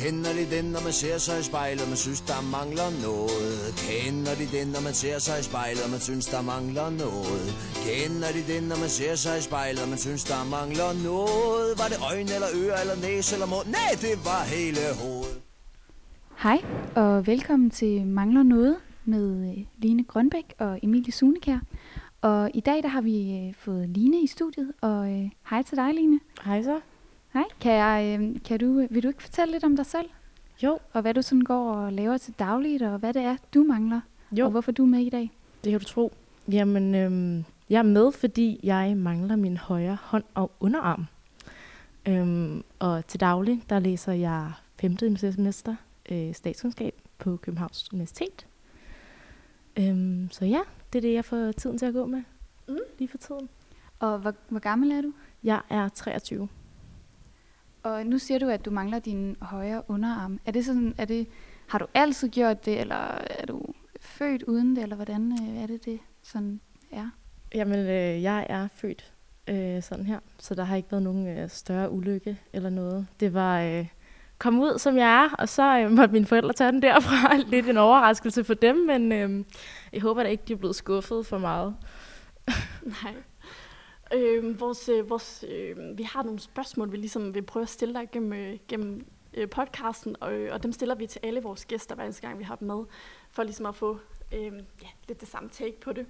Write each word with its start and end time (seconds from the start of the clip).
Kender 0.00 0.32
de 0.38 0.56
den, 0.56 0.64
når 0.74 0.82
man 0.88 0.92
ser 0.92 1.18
sig 1.18 1.40
i 1.40 1.42
spejlet, 1.42 1.82
og 1.84 1.88
man 1.88 1.96
synes, 1.96 2.20
der 2.20 2.40
mangler 2.56 2.88
noget? 3.06 3.58
Kender 3.86 4.34
de 4.40 4.46
den, 4.56 4.66
når 4.74 4.82
man 4.88 4.94
ser 5.02 5.18
sig 5.26 5.36
i 5.40 5.44
spejlet, 5.50 5.82
og 5.86 5.90
man 5.90 6.02
synes, 6.08 6.26
der 6.34 6.42
mangler 6.52 6.88
noget? 7.04 7.48
Kender 7.86 8.30
de 8.36 8.42
den, 8.52 8.62
når 8.70 8.78
man 8.84 8.90
ser 8.98 9.14
sig 9.24 9.38
i 9.38 9.42
spejlet, 9.48 9.82
og 9.84 9.88
man 9.88 10.00
synes, 10.06 10.24
der 10.24 10.40
mangler 10.56 10.90
noget? 11.10 11.68
Var 11.80 11.88
det 11.92 11.98
øjne, 12.10 12.30
eller 12.36 12.50
øre, 12.62 12.76
eller 12.82 12.96
næse, 13.06 13.30
eller 13.36 13.48
mund? 13.54 13.66
Nej, 13.78 13.92
det 14.04 14.14
var 14.28 14.42
hele 14.54 14.82
hovedet. 15.02 15.36
Hej, 16.44 16.58
og 17.02 17.26
velkommen 17.26 17.70
til 17.70 18.06
Mangler 18.06 18.42
Noget 18.42 18.76
med 19.04 19.26
øh, 19.50 19.58
Line 19.82 20.04
Grønbæk 20.04 20.48
og 20.58 20.72
Emilie 20.82 21.12
Sunekær. 21.12 21.58
Og 22.22 22.50
i 22.54 22.60
dag 22.60 22.82
der 22.82 22.88
har 22.96 23.00
vi 23.00 23.16
øh, 23.38 23.54
fået 23.64 23.88
Line 23.88 24.18
i 24.22 24.26
studiet, 24.26 24.72
og 24.80 25.00
øh, 25.12 25.30
hej 25.50 25.62
til 25.62 25.76
dig, 25.76 25.94
Line. 25.94 26.20
Hej 26.44 26.62
så. 26.62 26.80
Hej. 27.36 27.44
Kan 27.60 27.72
jeg, 27.72 28.20
øh, 28.20 28.36
kan 28.44 28.60
du, 28.60 28.86
vil 28.90 29.02
du 29.02 29.08
ikke 29.08 29.22
fortælle 29.22 29.52
lidt 29.52 29.64
om 29.64 29.76
dig 29.76 29.86
selv? 29.86 30.08
Jo. 30.62 30.78
Og 30.92 31.02
hvad 31.02 31.14
du 31.14 31.22
sådan 31.22 31.40
går 31.40 31.72
og 31.72 31.92
laver 31.92 32.18
til 32.18 32.34
dagligt, 32.38 32.82
og 32.82 32.98
hvad 32.98 33.14
det 33.14 33.22
er, 33.22 33.36
du 33.54 33.62
mangler? 33.62 34.00
Jo. 34.32 34.44
Og 34.44 34.50
hvorfor 34.50 34.72
du 34.72 34.82
er 34.82 34.86
med 34.86 35.00
i 35.00 35.10
dag? 35.10 35.30
Det 35.64 35.70
kan 35.70 35.80
du 35.80 35.86
tro. 35.86 36.12
Jamen, 36.52 36.94
øhm, 36.94 37.44
jeg 37.70 37.78
er 37.78 37.82
med, 37.82 38.12
fordi 38.12 38.60
jeg 38.62 38.96
mangler 38.96 39.36
min 39.36 39.56
højre 39.56 39.98
hånd 40.02 40.24
og 40.34 40.50
underarm. 40.60 41.06
Øhm, 42.08 42.62
og 42.78 43.06
til 43.06 43.20
daglig, 43.20 43.62
der 43.70 43.78
læser 43.78 44.12
jeg 44.12 44.52
5. 44.80 45.16
semester 45.16 45.76
øh, 46.10 46.34
statskundskab 46.34 46.94
på 47.18 47.36
Københavns 47.36 47.92
Universitet. 47.92 48.46
Øhm, 49.78 50.28
så 50.30 50.44
ja, 50.44 50.60
det 50.92 50.98
er 50.98 51.02
det, 51.02 51.14
jeg 51.14 51.24
får 51.24 51.52
tiden 51.52 51.78
til 51.78 51.86
at 51.86 51.94
gå 51.94 52.06
med. 52.06 52.22
Mm. 52.68 52.78
Lige 52.98 53.08
for 53.08 53.18
tiden. 53.18 53.48
Og 53.98 54.18
hvor, 54.18 54.34
hvor 54.48 54.60
gammel 54.60 54.90
er 54.90 55.00
du? 55.00 55.12
Jeg 55.42 55.60
er 55.70 55.88
23. 55.88 56.48
Og 57.86 58.06
nu 58.06 58.18
siger 58.18 58.38
du, 58.38 58.48
at 58.48 58.64
du 58.64 58.70
mangler 58.70 58.98
din 58.98 59.36
højre 59.40 59.82
underarm. 59.88 60.40
Er 60.46 60.52
det 60.52 60.64
sådan, 60.64 60.94
er 60.98 61.04
det, 61.04 61.26
har 61.68 61.78
du 61.78 61.86
altid 61.94 62.28
gjort 62.28 62.64
det, 62.64 62.80
eller 62.80 63.18
er 63.30 63.46
du 63.46 63.62
født 64.00 64.42
uden 64.42 64.76
det, 64.76 64.82
eller 64.82 64.96
hvordan 64.96 65.32
øh, 65.32 65.62
er 65.62 65.66
det, 65.66 65.84
det 65.84 65.98
sådan 66.22 66.60
er? 66.92 67.10
Jamen, 67.54 67.78
øh, 67.78 68.22
jeg 68.22 68.46
er 68.48 68.68
født 68.68 69.12
øh, 69.48 69.82
sådan 69.82 70.06
her, 70.06 70.18
så 70.38 70.54
der 70.54 70.64
har 70.64 70.76
ikke 70.76 70.92
været 70.92 71.02
nogen 71.02 71.38
øh, 71.38 71.50
større 71.50 71.90
ulykke 71.90 72.38
eller 72.52 72.70
noget. 72.70 73.06
Det 73.20 73.34
var 73.34 73.60
øh, 73.60 73.86
kom 74.38 74.60
ud, 74.60 74.78
som 74.78 74.96
jeg 74.96 75.24
er, 75.24 75.34
og 75.38 75.48
så 75.48 75.78
øh, 75.78 75.90
måtte 75.90 76.12
mine 76.12 76.26
forældre 76.26 76.52
tage 76.52 76.72
den 76.72 76.82
derfra. 76.82 77.36
Lidt 77.50 77.68
en 77.68 77.76
overraskelse 77.76 78.44
for 78.44 78.54
dem, 78.54 78.76
men 78.76 79.12
øh, 79.12 79.44
jeg 79.92 80.02
håber 80.02 80.22
da 80.22 80.28
ikke, 80.28 80.44
de 80.48 80.52
er 80.52 80.56
blevet 80.56 80.76
skuffet 80.76 81.26
for 81.26 81.38
meget. 81.38 81.76
Nej. 82.82 83.14
Øh, 84.14 84.60
vores, 84.60 84.88
øh, 84.88 85.10
vores, 85.10 85.44
øh, 85.48 85.98
vi 85.98 86.02
har 86.02 86.22
nogle 86.22 86.38
spørgsmål, 86.38 86.92
vi 86.92 86.96
ligesom 86.96 87.34
vil 87.34 87.42
prøve 87.42 87.62
at 87.62 87.68
stille 87.68 87.94
dig 87.94 88.08
gennem, 88.12 88.32
øh, 88.32 88.58
gennem 88.68 89.06
øh, 89.34 89.48
podcasten, 89.50 90.16
og, 90.20 90.32
øh, 90.32 90.54
og 90.54 90.62
dem 90.62 90.72
stiller 90.72 90.94
vi 90.94 91.06
til 91.06 91.20
alle 91.22 91.42
vores 91.42 91.64
gæster, 91.64 91.94
hver 91.94 92.04
eneste 92.04 92.26
gang 92.26 92.38
vi 92.38 92.44
har 92.44 92.56
dem 92.56 92.68
med, 92.68 92.84
for 93.30 93.42
ligesom 93.42 93.66
at 93.66 93.74
få 93.74 93.98
øh, 94.32 94.52
ja, 94.82 94.88
lidt 95.08 95.20
det 95.20 95.28
samme 95.28 95.48
take 95.48 95.80
på 95.80 95.92
det. 95.92 96.06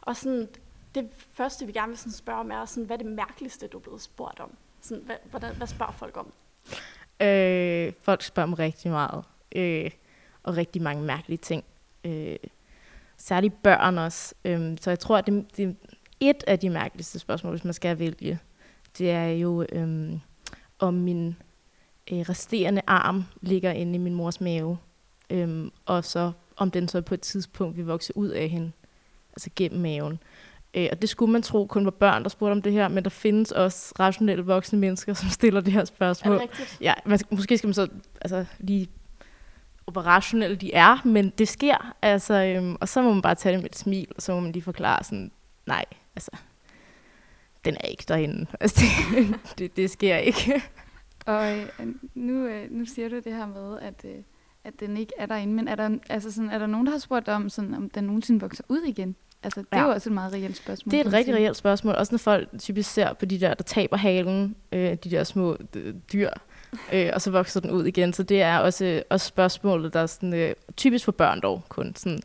Og 0.00 0.16
sådan, 0.16 0.48
det 0.94 1.08
første, 1.32 1.66
vi 1.66 1.72
gerne 1.72 1.88
vil 1.88 1.98
sådan 1.98 2.12
spørge 2.12 2.40
om, 2.40 2.50
er, 2.50 2.64
sådan, 2.64 2.84
hvad 2.84 2.98
er 2.98 3.02
det 3.02 3.12
mærkeligste, 3.12 3.66
du 3.66 3.78
er 3.78 3.82
blevet 3.82 4.02
spurgt 4.02 4.40
om? 4.40 4.50
Sådan, 4.80 5.04
hvad, 5.04 5.16
hvordan, 5.30 5.56
hvad 5.56 5.66
spørger 5.66 5.92
folk 5.92 6.16
om? 6.16 6.32
Øh, 7.26 7.92
folk 8.02 8.22
spørger 8.22 8.46
om 8.46 8.54
rigtig 8.54 8.90
meget, 8.90 9.24
øh, 9.56 9.90
og 10.42 10.56
rigtig 10.56 10.82
mange 10.82 11.02
mærkelige 11.02 11.38
ting. 11.38 11.64
Øh, 12.04 12.36
særligt 13.16 13.62
børn 13.62 13.98
også. 13.98 14.34
Øh, 14.44 14.78
så 14.80 14.90
jeg 14.90 14.98
tror, 14.98 15.16
at 15.18 15.26
det, 15.26 15.56
det 15.56 15.76
et 16.20 16.44
af 16.46 16.58
de 16.58 16.70
mærkeligste 16.70 17.18
spørgsmål, 17.18 17.52
hvis 17.52 17.64
man 17.64 17.74
skal 17.74 17.98
vælge, 17.98 18.38
det 18.98 19.10
er 19.10 19.26
jo, 19.26 19.66
øh, 19.72 20.12
om 20.78 20.94
min 20.94 21.36
øh, 22.12 22.18
resterende 22.18 22.82
arm 22.86 23.24
ligger 23.40 23.70
inde 23.70 23.94
i 23.94 23.98
min 23.98 24.14
mors 24.14 24.40
mave, 24.40 24.78
øh, 25.30 25.70
og 25.86 26.04
så 26.04 26.32
om 26.56 26.70
den 26.70 26.88
så 26.88 27.00
på 27.00 27.14
et 27.14 27.20
tidspunkt 27.20 27.76
vil 27.76 27.84
vokse 27.84 28.16
ud 28.16 28.28
af 28.28 28.48
hende, 28.48 28.72
altså 29.32 29.50
gennem 29.56 29.80
maven. 29.80 30.18
Øh, 30.74 30.88
og 30.92 31.02
det 31.02 31.08
skulle 31.08 31.32
man 31.32 31.42
tro 31.42 31.66
kun 31.66 31.84
var 31.84 31.90
børn, 31.90 32.22
der 32.22 32.28
spurgte 32.28 32.52
om 32.52 32.62
det 32.62 32.72
her, 32.72 32.88
men 32.88 33.04
der 33.04 33.10
findes 33.10 33.52
også 33.52 33.94
rationelle 34.00 34.44
voksne 34.44 34.78
mennesker, 34.78 35.14
som 35.14 35.28
stiller 35.28 35.60
det 35.60 35.72
her 35.72 35.84
spørgsmål. 35.84 36.34
Er 36.34 36.38
det 36.40 36.50
rigtigt? 36.50 36.78
Ja, 36.80 36.94
man, 37.06 37.18
måske 37.30 37.58
skal 37.58 37.68
man 37.68 37.74
så 37.74 37.88
altså, 38.20 38.44
lige 38.58 38.88
hvor 39.92 40.00
rationelle 40.00 40.56
de 40.56 40.74
er, 40.74 41.02
men 41.04 41.30
det 41.30 41.48
sker. 41.48 41.94
Altså, 42.02 42.34
øhm, 42.34 42.76
og 42.80 42.88
så 42.88 43.02
må 43.02 43.12
man 43.12 43.22
bare 43.22 43.34
tage 43.34 43.52
det 43.52 43.62
med 43.62 43.70
et 43.70 43.76
smil, 43.76 44.06
og 44.16 44.22
så 44.22 44.34
må 44.34 44.40
man 44.40 44.52
lige 44.52 44.62
forklare 44.62 45.04
sådan, 45.04 45.30
nej, 45.66 45.84
altså, 46.16 46.30
den 47.64 47.76
er 47.80 47.88
ikke 47.88 48.04
derinde. 48.08 48.46
Altså, 48.60 48.80
det, 49.14 49.58
det, 49.58 49.76
det 49.76 49.90
sker 49.90 50.16
ikke. 50.16 50.62
Og 51.26 51.58
øh, 51.58 51.66
nu, 52.14 52.46
øh, 52.46 52.70
nu 52.70 52.84
siger 52.84 53.08
du 53.08 53.16
det 53.16 53.32
her 53.34 53.46
med, 53.46 53.78
at, 53.80 54.04
øh, 54.04 54.16
at 54.64 54.72
den 54.80 54.96
ikke 54.96 55.12
er 55.18 55.26
derinde, 55.26 55.54
men 55.54 55.68
er 55.68 55.74
der, 55.74 55.98
altså 56.08 56.30
sådan, 56.32 56.50
er 56.50 56.58
der 56.58 56.66
nogen, 56.66 56.86
der 56.86 56.92
har 56.92 56.98
spurgt 56.98 57.28
om, 57.28 57.48
sådan, 57.48 57.74
om 57.74 57.90
den 57.90 58.04
nogensinde 58.04 58.40
vokser 58.40 58.64
ud 58.68 58.80
igen? 58.80 59.16
Altså, 59.42 59.60
det 59.60 59.66
er 59.72 59.78
Ja. 59.78 59.84
jo 59.86 59.90
også 59.92 60.08
et 60.08 60.14
meget 60.14 60.32
reelt 60.32 60.56
spørgsmål. 60.56 60.90
Det 60.90 61.00
er 61.00 61.04
et 61.04 61.12
rigtig 61.12 61.34
reelt 61.34 61.56
spørgsmål, 61.56 61.94
også 61.94 62.12
når 62.12 62.18
folk 62.18 62.48
typisk 62.58 62.90
ser 62.92 63.12
på 63.12 63.24
de 63.26 63.40
der, 63.40 63.54
der 63.54 63.64
taber 63.64 63.96
halen, 63.96 64.56
øh, 64.72 64.94
de 64.94 65.10
der 65.10 65.24
små 65.24 65.56
øh, 65.76 65.94
dyr, 66.12 66.30
øh, 66.92 67.10
og 67.14 67.20
så 67.22 67.30
vokser 67.30 67.60
den 67.60 67.70
ud 67.70 67.84
igen. 67.86 68.12
Så 68.12 68.22
det 68.22 68.42
er 68.42 68.58
også, 68.58 69.02
også 69.10 69.26
spørgsmålet, 69.26 69.92
der 69.92 70.00
er 70.00 70.06
sådan, 70.06 70.34
øh, 70.34 70.54
typisk 70.76 71.04
for 71.04 71.12
børn 71.12 71.40
dog 71.40 71.62
kun, 71.68 71.92
sådan, 71.96 72.20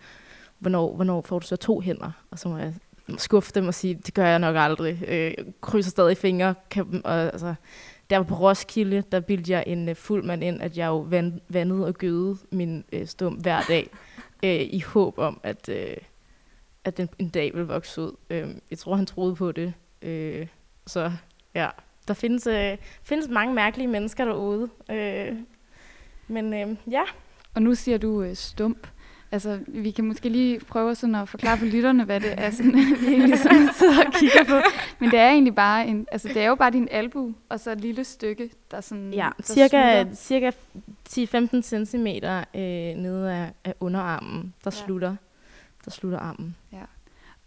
hvornår, 0.59 0.95
hvornår 0.95 1.21
får 1.21 1.39
du 1.39 1.47
så 1.47 1.55
to 1.55 1.79
hænder? 1.79 2.11
Og 2.31 2.39
så 2.39 2.49
må 2.49 2.57
jeg 2.57 2.73
skuffe 3.17 3.51
dem 3.55 3.67
og 3.67 3.73
sige, 3.73 3.93
det 4.05 4.13
gør 4.13 4.25
jeg 4.25 4.39
nok 4.39 4.55
aldrig. 4.55 5.03
Øh, 5.07 5.33
krydser 5.61 5.91
stadig 5.91 6.17
fingre. 6.17 6.55
Kan, 6.69 7.01
og, 7.03 7.13
altså, 7.13 7.55
der 8.09 8.23
på 8.23 8.35
Roskilde, 8.35 9.03
der 9.11 9.19
bildte 9.19 9.51
jeg 9.51 9.63
en 9.67 9.89
uh, 9.89 9.95
fuld 9.95 10.23
mand 10.23 10.43
ind, 10.43 10.61
at 10.61 10.77
jeg 10.77 10.87
jo 10.87 10.97
vand, 10.97 11.39
vandede 11.49 11.85
og 11.85 11.93
gøde 11.93 12.37
min 12.51 12.83
uh, 12.93 13.05
stum 13.05 13.33
hver 13.33 13.61
dag, 13.67 13.89
uh, 14.43 14.49
i 14.77 14.79
håb 14.79 15.17
om, 15.17 15.39
at, 15.43 15.69
uh, 15.69 16.03
at 16.83 16.97
den 16.97 17.09
en 17.19 17.29
dag 17.29 17.53
ville 17.53 17.67
vokse 17.67 18.01
ud. 18.01 18.15
Uh, 18.29 18.55
jeg 18.69 18.77
tror, 18.77 18.95
han 18.95 19.05
troede 19.05 19.35
på 19.35 19.51
det. 19.51 19.73
Uh, 20.05 20.47
så 20.87 21.11
ja, 21.55 21.69
der 22.07 22.13
findes, 22.13 22.47
uh, 22.47 22.85
findes 23.03 23.29
mange 23.29 23.53
mærkelige 23.53 23.87
mennesker 23.87 24.25
derude. 24.25 24.69
Uh, 24.89 25.37
men 26.27 26.69
uh, 26.69 26.93
ja, 26.93 27.03
Og 27.53 27.61
nu 27.61 27.75
siger 27.75 27.97
du 27.97 28.23
uh, 28.23 28.33
stump. 28.33 28.87
Altså, 29.35 29.59
vi 29.67 29.91
kan 29.91 30.05
måske 30.05 30.29
lige 30.29 30.59
prøve 30.59 30.95
sådan 30.95 31.15
at 31.15 31.29
forklare 31.29 31.57
for 31.57 31.65
lytterne, 31.65 32.03
hvad 32.03 32.19
det 32.19 32.33
er, 32.37 32.49
sådan, 32.49 32.71
vi 33.01 33.07
egentlig 33.07 33.39
sådan 33.39 33.69
sidder 33.73 34.05
og 34.05 34.13
kigger 34.13 34.43
på. 34.43 34.69
Men 34.99 35.11
det 35.11 35.19
er 35.19 35.29
egentlig 35.29 35.55
bare 35.55 35.87
en, 35.87 36.07
altså 36.11 36.27
det 36.27 36.37
er 36.37 36.47
jo 36.47 36.55
bare 36.55 36.71
din 36.71 36.87
albu, 36.91 37.33
og 37.49 37.59
så 37.59 37.71
et 37.71 37.81
lille 37.81 38.03
stykke, 38.03 38.49
der 38.71 38.81
sådan 38.81 39.13
ja 39.13 39.29
der 39.37 39.43
cirka, 39.43 40.03
slutter. 40.03 40.15
cirka 40.15 40.51
10-15 41.09 41.85
cm 41.85 42.07
øh, 42.59 42.95
nede 43.03 43.33
af, 43.33 43.51
af 43.63 43.73
underarmen, 43.79 44.53
der, 44.63 44.71
Ja. 44.79 44.85
slutter, 44.85 45.15
der 45.85 45.91
slutter 45.91 46.19
armen. 46.19 46.55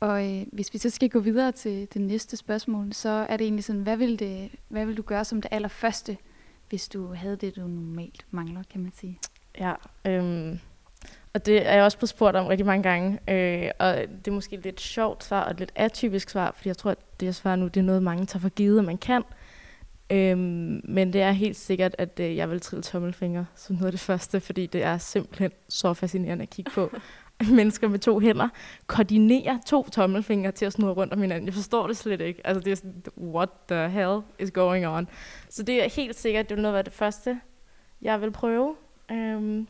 Og 0.01 0.37
øh, 0.37 0.43
hvis 0.53 0.73
vi 0.75 0.79
så 0.79 0.91
skal 0.91 1.11
gå 1.11 1.21
videre 1.21 1.53
til 1.53 1.89
det 1.95 2.01
næste 2.03 2.37
spørgsmål, 2.37 2.93
så 2.93 3.09
er 3.29 3.37
det 3.37 3.45
egentlig 3.45 3.65
sådan, 3.65 3.83
hvad 3.83 3.97
vil, 3.97 4.19
det, 4.19 4.51
hvad 4.69 4.87
vil 4.87 4.97
du 4.97 5.03
gøre 5.03 5.25
som 5.25 5.43
det 5.43 5.49
allerførste, 5.53 6.17
hvis 6.69 6.89
du 6.89 7.15
havde 7.15 7.37
det, 7.37 7.57
du 7.57 7.61
normalt 7.61 8.27
mangler, 8.31 8.63
kan 8.73 8.81
man 8.83 8.93
sige? 9.01 9.19
Ja, 9.59 9.73
øhm, 10.07 10.59
og 11.35 11.47
det 11.47 11.69
er 11.69 11.75
jeg 11.75 11.85
også 11.85 11.99
blevet 11.99 12.09
spurgt 12.09 12.37
om 12.37 12.47
rigtig 12.47 12.67
mange 12.67 12.83
gange, 12.83 13.19
øh, 13.29 13.71
og 13.79 13.97
det 13.97 14.29
er 14.29 14.35
måske 14.35 14.57
et 14.57 14.65
lidt 14.65 14.81
sjovt 14.81 15.25
svar 15.25 15.45
og 15.45 15.51
et 15.51 15.59
lidt 15.59 15.73
atypisk 15.75 16.31
svar, 16.31 16.53
fordi 16.57 16.69
jeg 16.69 16.77
tror, 16.77 16.91
at 16.91 16.99
det 17.21 17.27
jeg 17.27 17.35
svarer 17.35 17.57
nu, 17.57 17.67
det 17.67 17.77
er 17.77 17.85
noget, 17.85 18.03
mange 18.03 18.27
tager 18.27 18.41
for 18.41 18.49
givet, 18.49 18.79
at 18.79 18.85
man 18.85 18.99
kan. 18.99 19.23
Øhm, 20.11 20.81
men 20.85 21.13
det 21.13 21.21
er 21.21 21.31
helt 21.31 21.57
sikkert, 21.57 21.95
at 21.99 22.21
øh, 22.21 22.37
jeg 22.37 22.51
vil 22.51 22.61
trille 22.61 22.83
tommelfinger 22.83 23.45
som 23.55 23.77
noget 23.77 23.87
af 23.87 23.93
det 23.93 24.01
første, 24.01 24.41
fordi 24.41 24.67
det 24.67 24.83
er 24.83 24.99
simpelthen 24.99 25.51
så 25.69 25.95
fascinerende 25.95 26.43
at 26.43 26.51
kigge 26.51 26.71
på. 26.71 26.91
Mennesker 27.57 27.89
med 27.89 27.99
to 27.99 28.19
hænder 28.19 28.49
koordinerer 28.87 29.59
to 29.67 29.89
tommelfingre 29.89 30.53
til 30.53 30.65
at 30.65 30.73
snurre 30.73 30.95
rundt 30.95 31.13
om 31.13 31.21
hinanden. 31.21 31.47
Jeg 31.47 31.55
forstår 31.55 31.87
det 31.87 31.97
slet 31.97 32.21
ikke. 32.21 32.47
Altså 32.47 32.61
det 32.61 32.71
er 32.71 32.75
sådan, 32.75 33.03
what 33.19 33.49
the 33.69 33.89
hell 33.89 34.21
is 34.39 34.51
going 34.51 34.87
on? 34.87 35.09
Så 35.49 35.63
det 35.63 35.85
er 35.85 35.89
helt 35.89 36.17
sikkert, 36.17 36.49
det 36.49 36.57
vil 36.57 36.63
noget 36.63 36.75
være 36.75 36.83
det 36.83 36.93
første, 36.93 37.41
jeg 38.03 38.21
vil 38.21 38.31
prøve. 38.31 38.77
Øhm, 39.11 39.69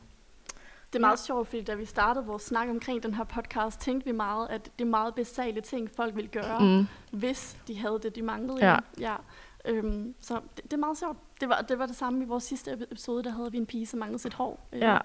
Det 0.92 0.96
er 0.96 1.00
meget 1.00 1.18
sjovt, 1.18 1.48
fordi 1.48 1.62
da 1.62 1.74
vi 1.74 1.84
startede 1.84 2.26
vores 2.26 2.42
snak 2.42 2.68
omkring 2.68 3.02
den 3.02 3.14
her 3.14 3.24
podcast, 3.24 3.80
tænkte 3.80 4.06
vi 4.06 4.12
meget, 4.12 4.48
at 4.48 4.64
det 4.78 4.84
er 4.84 4.88
meget 4.88 5.14
basale 5.14 5.60
ting, 5.60 5.90
folk 5.96 6.16
vil 6.16 6.28
gøre, 6.28 6.60
mm. 6.60 6.86
hvis 7.18 7.56
de 7.68 7.78
havde 7.78 7.98
det, 8.02 8.14
de 8.16 8.22
manglede. 8.22 8.70
Ja. 8.70 8.78
ja. 9.00 9.16
Øhm, 9.64 10.14
så 10.20 10.40
det, 10.56 10.64
det 10.64 10.72
er 10.72 10.76
meget 10.76 10.98
sjovt. 10.98 11.18
Det 11.40 11.48
var, 11.48 11.60
det 11.68 11.78
var 11.78 11.86
det 11.86 11.96
samme 11.96 12.22
i 12.22 12.26
vores 12.26 12.44
sidste 12.44 12.72
episode, 12.90 13.24
der 13.24 13.30
havde 13.30 13.52
vi 13.52 13.58
en 13.58 13.66
pige, 13.66 13.86
som 13.86 13.98
manglede 14.00 14.18
sit 14.22 14.34
hår. 14.34 14.68
Øh, 14.72 14.80
Ja. 14.80 14.98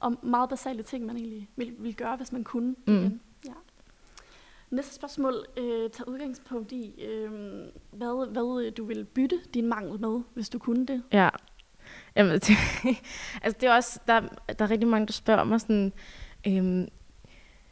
Og 0.00 0.16
meget 0.22 0.48
basale 0.48 0.82
ting, 0.82 1.06
man 1.06 1.16
egentlig 1.16 1.48
ville, 1.56 1.74
ville 1.78 1.94
gøre, 1.94 2.16
hvis 2.16 2.32
man 2.32 2.44
kunne 2.44 2.74
Mm. 2.86 2.94
igen. 2.94 3.20
Ja. 3.46 3.52
Næste 4.70 4.94
spørgsmål 4.94 5.34
øh, 5.56 5.90
tager 5.90 6.04
udgangspunkt 6.08 6.72
i, 6.72 7.02
øh, 7.04 7.30
hvad, 7.92 8.26
hvad 8.32 8.70
du 8.70 8.84
vil 8.84 9.04
bytte 9.04 9.40
din 9.54 9.66
mangel 9.66 10.00
med, 10.00 10.20
hvis 10.34 10.48
du 10.48 10.58
kunne 10.58 10.86
det. 10.86 11.02
Ja. 11.12 11.28
Jamen, 12.16 12.32
det, 12.32 12.50
altså 13.42 13.58
det 13.60 13.68
er 13.68 13.74
også, 13.74 14.00
der, 14.06 14.20
der 14.58 14.64
er 14.64 14.70
rigtig 14.70 14.88
mange, 14.88 15.06
der 15.06 15.12
spørger 15.12 15.44
mig 15.44 15.60
sådan, 15.60 15.92
øhm, 16.46 16.88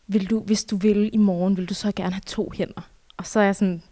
vil 0.06 0.31
du, 0.31 0.41
hvis 0.41 0.65
du 0.65 0.76
vil 0.76 1.11
i 1.12 1.17
morgen, 1.17 1.56
vil 1.56 1.69
du 1.69 1.75
så 1.75 1.93
gerne 1.97 2.12
have 2.12 2.23
to 2.26 2.53
hænder? 2.55 2.91
Og 3.17 3.26
så 3.26 3.41
er 3.41 3.44
jeg 3.44 3.56
sådan, 3.56 3.82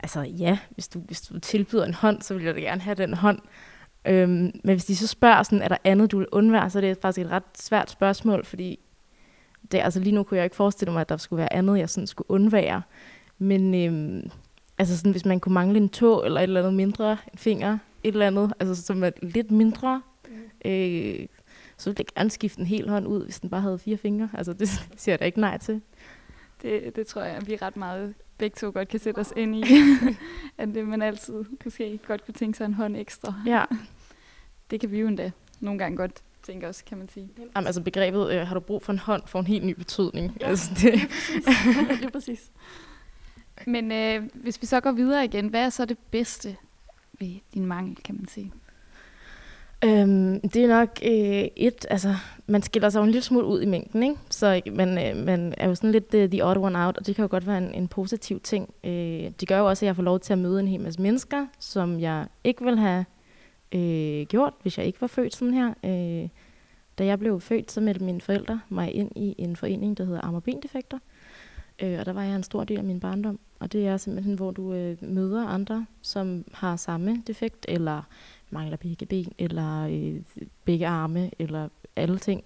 altså 0.00 0.20
ja, 0.20 0.58
hvis 0.70 0.88
du, 0.88 0.98
hvis 0.98 1.20
du 1.20 1.38
tilbyder 1.38 1.84
en 1.84 1.94
hånd, 1.94 2.22
så 2.22 2.34
vil 2.34 2.44
jeg 2.44 2.54
da 2.54 2.60
gerne 2.60 2.80
have 2.80 2.94
den 2.94 3.14
hånd. 3.14 3.38
Øhm, 4.04 4.60
men 4.64 4.74
hvis 4.74 4.84
de 4.84 4.96
så 4.96 5.06
spørger, 5.06 5.42
sådan, 5.42 5.62
er 5.62 5.68
der 5.68 5.76
andet, 5.84 6.12
du 6.12 6.18
vil 6.18 6.26
undvære, 6.32 6.70
så 6.70 6.78
er 6.78 6.80
det 6.80 6.98
faktisk 7.02 7.26
et 7.26 7.30
ret 7.30 7.42
svært 7.54 7.90
spørgsmål, 7.90 8.44
fordi 8.44 8.78
det, 9.72 9.78
altså 9.78 10.00
lige 10.00 10.14
nu 10.14 10.22
kunne 10.22 10.36
jeg 10.36 10.44
ikke 10.44 10.56
forestille 10.56 10.92
mig, 10.92 11.00
at 11.00 11.08
der 11.08 11.16
skulle 11.16 11.38
være 11.38 11.52
andet, 11.52 11.78
jeg 11.78 11.90
sådan 11.90 12.06
skulle 12.06 12.30
undvære. 12.30 12.82
Men 13.38 13.74
øhm, 13.74 14.30
altså 14.78 14.96
sådan, 14.96 15.12
hvis 15.12 15.24
man 15.24 15.40
kunne 15.40 15.54
mangle 15.54 15.78
en 15.78 15.88
tå 15.88 16.22
eller 16.22 16.40
et 16.40 16.42
eller 16.42 16.60
andet 16.60 16.74
mindre, 16.74 17.10
en 17.32 17.38
finger, 17.38 17.78
et 18.08 18.12
eller 18.12 18.26
andet, 18.26 18.52
altså 18.60 18.82
som 18.82 19.04
er 19.04 19.10
lidt 19.22 19.50
mindre, 19.50 20.02
mm. 20.28 20.70
øh, 20.70 21.26
så 21.76 21.90
ville 21.90 21.98
jeg 21.98 22.06
gerne 22.14 22.30
skifte 22.30 22.60
en 22.60 22.66
hel 22.66 22.88
hånd 22.88 23.06
ud, 23.06 23.24
hvis 23.24 23.40
den 23.40 23.50
bare 23.50 23.60
havde 23.60 23.78
fire 23.78 23.96
fingre. 23.96 24.30
Altså 24.34 24.52
det 24.52 24.68
siger 24.96 25.12
jeg 25.12 25.20
da 25.20 25.24
ikke 25.24 25.40
nej 25.40 25.58
til. 25.58 25.80
Det, 26.62 26.96
det 26.96 27.06
tror 27.06 27.22
jeg, 27.22 27.46
vi 27.46 27.56
ret 27.56 27.76
meget 27.76 28.14
begge 28.38 28.54
to 28.54 28.70
godt 28.74 28.88
kan 28.88 29.00
sætte 29.00 29.18
os 29.18 29.32
ind 29.36 29.56
i. 29.56 29.64
at 30.58 30.68
det, 30.68 30.88
man 30.88 31.02
altid 31.02 31.44
måske 31.64 31.98
godt 32.06 32.24
kunne 32.24 32.34
tænke 32.34 32.58
sig 32.58 32.64
en 32.64 32.74
hånd 32.74 32.96
ekstra. 32.96 33.34
Ja. 33.46 33.64
Det 34.70 34.80
kan 34.80 34.90
vi 34.90 35.00
jo 35.00 35.06
endda 35.06 35.30
nogle 35.60 35.78
gange 35.78 35.96
godt 35.96 36.22
tænke 36.42 36.68
os, 36.68 36.82
kan 36.82 36.98
man 36.98 37.08
sige. 37.08 37.30
Jamen, 37.38 37.66
altså 37.66 37.82
begrebet, 37.82 38.32
øh, 38.32 38.46
har 38.46 38.54
du 38.54 38.60
brug 38.60 38.82
for 38.82 38.92
en 38.92 38.98
hånd, 38.98 39.22
får 39.26 39.40
en 39.40 39.46
helt 39.46 39.64
ny 39.64 39.72
betydning. 39.72 40.36
Ja, 40.40 40.46
altså, 40.46 40.70
det, 40.74 41.00
Lige 42.00 42.10
præcis. 42.10 42.50
Men 43.66 43.92
øh, 43.92 44.22
hvis 44.34 44.62
vi 44.62 44.66
så 44.66 44.80
går 44.80 44.92
videre 44.92 45.24
igen, 45.24 45.48
hvad 45.48 45.64
er 45.64 45.70
så 45.70 45.84
det 45.84 45.98
bedste 45.98 46.56
ved 47.20 47.40
din 47.54 47.66
mangel, 47.66 47.96
kan 47.96 48.14
man 48.14 48.28
sige? 48.28 48.52
Øhm, 49.84 50.40
det 50.40 50.64
er 50.64 50.68
nok 50.68 50.98
øh, 51.02 51.48
et, 51.56 51.86
altså, 51.90 52.14
man 52.46 52.62
skiller 52.62 52.88
sig 52.88 52.98
jo 52.98 53.04
en 53.04 53.10
lille 53.10 53.24
smule 53.24 53.46
ud 53.46 53.62
i 53.62 53.66
mængden, 53.66 54.02
ikke? 54.02 54.16
Så 54.30 54.60
man, 54.72 54.88
øh, 55.06 55.24
man 55.24 55.54
er 55.56 55.68
jo 55.68 55.74
sådan 55.74 55.92
lidt 55.92 56.14
uh, 56.14 56.30
the 56.30 56.44
odd 56.44 56.56
one 56.56 56.86
out, 56.86 56.98
og 56.98 57.06
det 57.06 57.14
kan 57.16 57.22
jo 57.22 57.28
godt 57.30 57.46
være 57.46 57.58
en, 57.58 57.74
en 57.74 57.88
positiv 57.88 58.40
ting. 58.40 58.74
Øh, 58.84 59.30
det 59.40 59.48
gør 59.48 59.58
jo 59.58 59.68
også, 59.68 59.84
at 59.84 59.86
jeg 59.86 59.96
får 59.96 60.02
lov 60.02 60.20
til 60.20 60.32
at 60.32 60.38
møde 60.38 60.60
en 60.60 60.68
hel 60.68 60.80
masse 60.80 61.02
mennesker, 61.02 61.46
som 61.58 62.00
jeg 62.00 62.26
ikke 62.44 62.64
ville 62.64 62.80
have 62.80 63.04
øh, 63.72 64.26
gjort, 64.26 64.52
hvis 64.62 64.78
jeg 64.78 64.86
ikke 64.86 65.00
var 65.00 65.06
født 65.06 65.34
sådan 65.34 65.54
her. 65.54 65.74
Øh, 65.84 66.28
da 66.98 67.04
jeg 67.04 67.18
blev 67.18 67.40
født, 67.40 67.72
så 67.72 67.80
meldte 67.80 68.04
mine 68.04 68.20
forældre 68.20 68.60
mig 68.68 68.94
ind 68.94 69.10
i 69.16 69.34
en 69.38 69.56
forening, 69.56 69.98
der 69.98 70.04
hedder 70.04 70.20
Arm- 70.20 70.34
og 70.34 70.42
Øh, 71.82 71.98
og 71.98 72.06
der 72.06 72.12
var 72.12 72.22
jeg 72.22 72.36
en 72.36 72.42
stor 72.42 72.64
del 72.64 72.78
af 72.78 72.84
min 72.84 73.00
barndom. 73.00 73.38
Og 73.60 73.72
det 73.72 73.86
er 73.86 73.96
simpelthen, 73.96 74.34
hvor 74.34 74.50
du 74.50 74.72
øh, 74.72 74.96
møder 75.00 75.46
andre, 75.46 75.86
som 76.02 76.44
har 76.52 76.76
samme 76.76 77.22
defekt, 77.26 77.66
eller 77.68 78.02
mangler 78.50 78.76
begge 78.76 79.06
ben, 79.06 79.32
eller 79.38 79.88
øh, 79.90 80.20
begge 80.64 80.86
arme, 80.86 81.30
eller 81.38 81.68
alle 81.96 82.18
ting. 82.18 82.44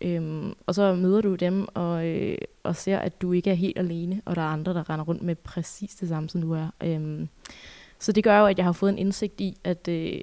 Øhm, 0.00 0.54
og 0.66 0.74
så 0.74 0.94
møder 0.94 1.20
du 1.20 1.34
dem 1.34 1.68
og, 1.74 2.06
øh, 2.08 2.38
og 2.62 2.76
ser, 2.76 2.98
at 2.98 3.22
du 3.22 3.32
ikke 3.32 3.50
er 3.50 3.54
helt 3.54 3.78
alene, 3.78 4.22
og 4.24 4.36
der 4.36 4.42
er 4.42 4.46
andre, 4.46 4.74
der 4.74 4.90
render 4.90 5.04
rundt 5.04 5.22
med 5.22 5.34
præcis 5.34 5.94
det 5.94 6.08
samme, 6.08 6.28
som 6.28 6.40
du 6.40 6.52
er. 6.52 6.68
Øhm, 6.82 7.28
så 7.98 8.12
det 8.12 8.24
gør 8.24 8.38
jo, 8.38 8.46
at 8.46 8.58
jeg 8.58 8.64
har 8.64 8.72
fået 8.72 8.90
en 8.90 8.98
indsigt 8.98 9.40
i, 9.40 9.56
at, 9.64 9.88
øh, 9.88 10.20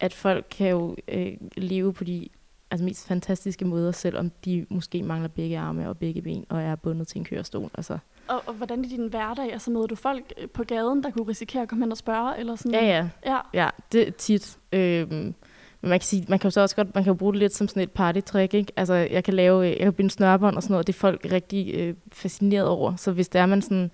at 0.00 0.14
folk 0.14 0.46
kan 0.50 0.68
jo 0.68 0.96
øh, 1.08 1.32
leve 1.56 1.92
på 1.92 2.04
de 2.04 2.28
altså, 2.70 2.84
mest 2.84 3.08
fantastiske 3.08 3.64
måder, 3.64 3.92
selvom 3.92 4.30
de 4.44 4.66
måske 4.68 5.02
mangler 5.02 5.28
begge 5.28 5.58
arme 5.58 5.88
og 5.88 5.98
begge 5.98 6.22
ben, 6.22 6.44
og 6.48 6.62
er 6.62 6.76
bundet 6.76 7.08
til 7.08 7.18
en 7.18 7.24
kørestol. 7.24 7.70
Altså, 7.74 7.98
Og, 8.28 8.42
og 8.46 8.54
hvordan 8.54 8.84
i 8.84 8.88
din 8.88 9.08
hverdag, 9.08 9.52
altså 9.52 9.70
møder 9.70 9.86
du 9.86 9.94
folk 9.94 10.32
øh, 10.38 10.48
på 10.48 10.64
gaden, 10.64 11.02
der 11.02 11.10
kunne 11.10 11.28
risikere 11.28 11.62
at 11.62 11.68
komme 11.68 11.84
hen 11.84 11.92
og 11.92 11.98
spørge, 11.98 12.38
eller 12.38 12.56
sådan? 12.56 12.72
ja, 12.72 12.86
ja, 12.86 13.08
Ja, 13.26 13.38
Ja, 13.54 13.68
det 13.92 14.08
er 14.08 14.12
tit. 14.12 14.58
Øhm, 14.72 15.34
men 15.82 15.88
man 15.90 15.98
kan, 15.98 16.06
sige, 16.06 16.26
man 16.28 16.38
kan 16.38 16.48
jo 16.48 16.50
så 16.50 16.60
også 16.60 16.76
godt 16.76 16.94
man 16.94 17.04
kan 17.04 17.10
jo 17.10 17.14
bruge 17.14 17.32
det 17.32 17.38
lidt 17.38 17.54
som 17.54 17.68
sådan 17.68 17.82
et 17.82 17.90
partytrick. 17.90 18.54
Ikke? 18.54 18.72
Altså, 18.76 18.94
jeg 18.94 19.24
kan 19.24 19.34
lave, 19.34 19.66
øh, 19.66 19.70
jeg 19.70 19.80
kan 19.80 19.92
binde 19.92 20.10
snørbånd 20.10 20.56
og 20.56 20.62
sådan 20.62 20.72
noget, 20.72 20.82
og 20.82 20.86
det 20.86 20.92
er 20.92 20.98
folk 20.98 21.26
rigtig 21.32 21.74
øh, 21.74 21.94
fascineret 22.12 22.66
over. 22.68 22.96
Så 22.96 23.12
hvis 23.12 23.28
der 23.28 23.40
er 23.40 23.46
man 23.46 23.62
sådan 23.62 23.90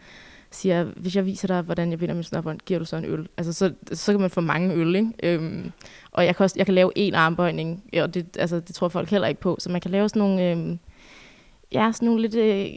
siger, 0.57 0.85
hvis 0.85 1.17
jeg 1.17 1.27
viser 1.27 1.49
dig, 1.49 1.63
hvordan 1.63 1.91
jeg 1.91 1.99
binder 1.99 2.15
min 2.15 2.25
snørbånd, 2.25 2.61
giver 2.67 2.79
du 2.79 2.85
så 2.85 2.97
en 2.97 3.05
øl. 3.05 3.29
Altså, 3.37 3.53
så, 3.53 3.73
så 3.93 4.13
kan 4.13 4.21
man 4.21 4.31
få 4.31 4.41
mange 4.41 4.75
øl, 4.75 4.97
ikke? 4.97 5.13
Øhm, 5.23 5.73
og 6.11 6.25
jeg 6.25 6.37
kan, 6.37 6.45
også, 6.45 6.55
jeg 6.59 6.67
kan 6.67 6.75
lave 6.75 6.93
en 6.97 7.15
armbøjning, 7.15 7.85
og 8.01 8.15
det, 8.15 8.37
altså, 8.39 8.61
det 8.61 8.75
tror 8.75 8.89
folk 8.89 9.11
heller 9.11 9.29
ikke 9.29 9.41
på. 9.41 9.57
Så 9.59 9.71
man 9.71 9.81
kan 9.81 9.91
lave 9.91 10.09
sådan 10.09 10.21
nogle, 10.21 10.51
øhm, 10.51 10.79
ja, 11.73 11.93
sådan 11.93 12.07
nogle 12.07 12.23
lidt 12.23 12.35
øh, 12.35 12.69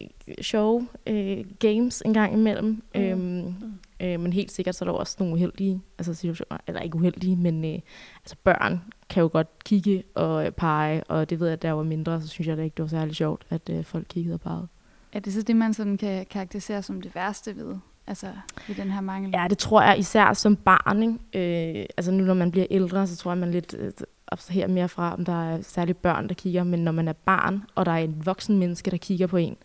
sjove 0.42 0.88
øh, 1.08 1.46
games 1.60 2.04
en 2.06 2.14
gang 2.14 2.34
imellem. 2.34 2.84
Mm. 2.96 3.02
Øhm, 3.02 3.54
øh, 4.00 4.20
men 4.20 4.34
helt 4.34 4.52
sikkert 4.52 4.76
så 4.76 4.86
er 4.86 4.90
der 4.90 4.94
også 4.98 5.16
nogle 5.20 5.34
uheldige 5.34 5.82
altså 5.98 6.14
situationer, 6.14 6.58
eller 6.68 6.82
ikke 6.82 6.96
uheldige, 6.96 7.36
men 7.36 7.66
øh, 7.66 7.80
altså 8.24 8.36
børn 8.44 8.82
kan 9.10 9.22
jo 9.22 9.30
godt 9.34 9.64
kigge 9.66 10.04
og 10.16 10.46
øh, 10.46 10.52
pege, 10.52 11.04
og 11.04 11.30
det 11.30 11.40
ved 11.40 11.48
jeg, 11.48 11.62
da 11.62 11.68
jeg 11.68 11.78
var 11.78 11.84
mindre, 11.84 12.22
så 12.22 12.28
synes 12.28 12.48
jeg 12.48 12.58
da 12.58 12.62
ikke, 12.62 12.76
det 12.76 12.84
var 12.84 12.90
særlig 12.90 13.16
sjovt, 13.16 13.46
at 13.50 13.70
øh, 13.70 13.84
folk 13.84 14.06
kiggede 14.10 14.34
og 14.34 14.42
pegede. 14.42 14.68
Er 15.14 15.20
det 15.20 15.34
så 15.34 15.42
det, 15.42 15.56
man 15.56 15.74
sådan 15.74 15.98
kan 15.98 16.26
karakterisere 16.26 16.84
som 16.84 17.02
det 17.02 17.16
værste 17.16 17.56
ved, 17.58 17.76
altså 18.08 18.28
ved 18.68 18.76
den 18.76 18.92
her 18.92 19.02
mangel? 19.02 19.32
Ja, 19.34 19.48
det 19.50 19.58
tror 19.58 19.82
jeg 19.82 20.00
især 20.00 20.34
som 20.34 20.56
barn. 20.56 21.04
Ikke? 21.04 21.80
Øh, 21.80 21.86
altså 21.98 22.12
nu, 22.12 22.24
når 22.24 22.34
man 22.34 22.52
bliver 22.52 22.68
ældre, 22.72 23.08
så 23.08 23.18
tror 23.18 23.32
jeg, 23.32 23.38
man 23.38 23.52
lidt 23.52 23.76
øh, 23.80 23.92
abstraherer 24.28 24.68
mere 24.68 24.90
fra, 24.90 25.14
om 25.14 25.26
der 25.26 25.52
er 25.54 25.62
særligt 25.62 26.02
børn, 26.02 26.28
der 26.28 26.34
kigger. 26.34 26.64
Men 26.64 26.80
når 26.84 26.92
man 26.92 27.08
er 27.08 27.14
barn, 27.14 27.64
og 27.76 27.86
der 27.86 27.92
er 27.92 27.98
en 27.98 28.26
voksen 28.26 28.58
menneske, 28.60 28.92
der 28.92 28.98
kigger 28.98 29.28
på 29.28 29.38
en, 29.38 29.58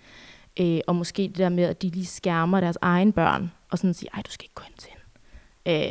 øh, 0.61 0.81
og 0.87 0.97
måske 0.97 1.23
det 1.23 1.39
der 1.39 1.49
med, 1.49 1.65
at 1.65 1.83
de 1.83 1.89
lige 1.89 2.07
skærmer 2.07 2.61
deres 2.61 2.79
egen 2.81 3.13
børn, 3.13 3.51
og 3.71 3.79
sådan 3.79 3.95
siger, 3.95 4.11
ej, 4.15 4.23
du 4.23 4.31
skal 4.31 4.45
ikke 4.45 4.55
gå 4.55 4.63
hen 4.67 4.75
til 4.79 4.91
hende. 4.91 5.05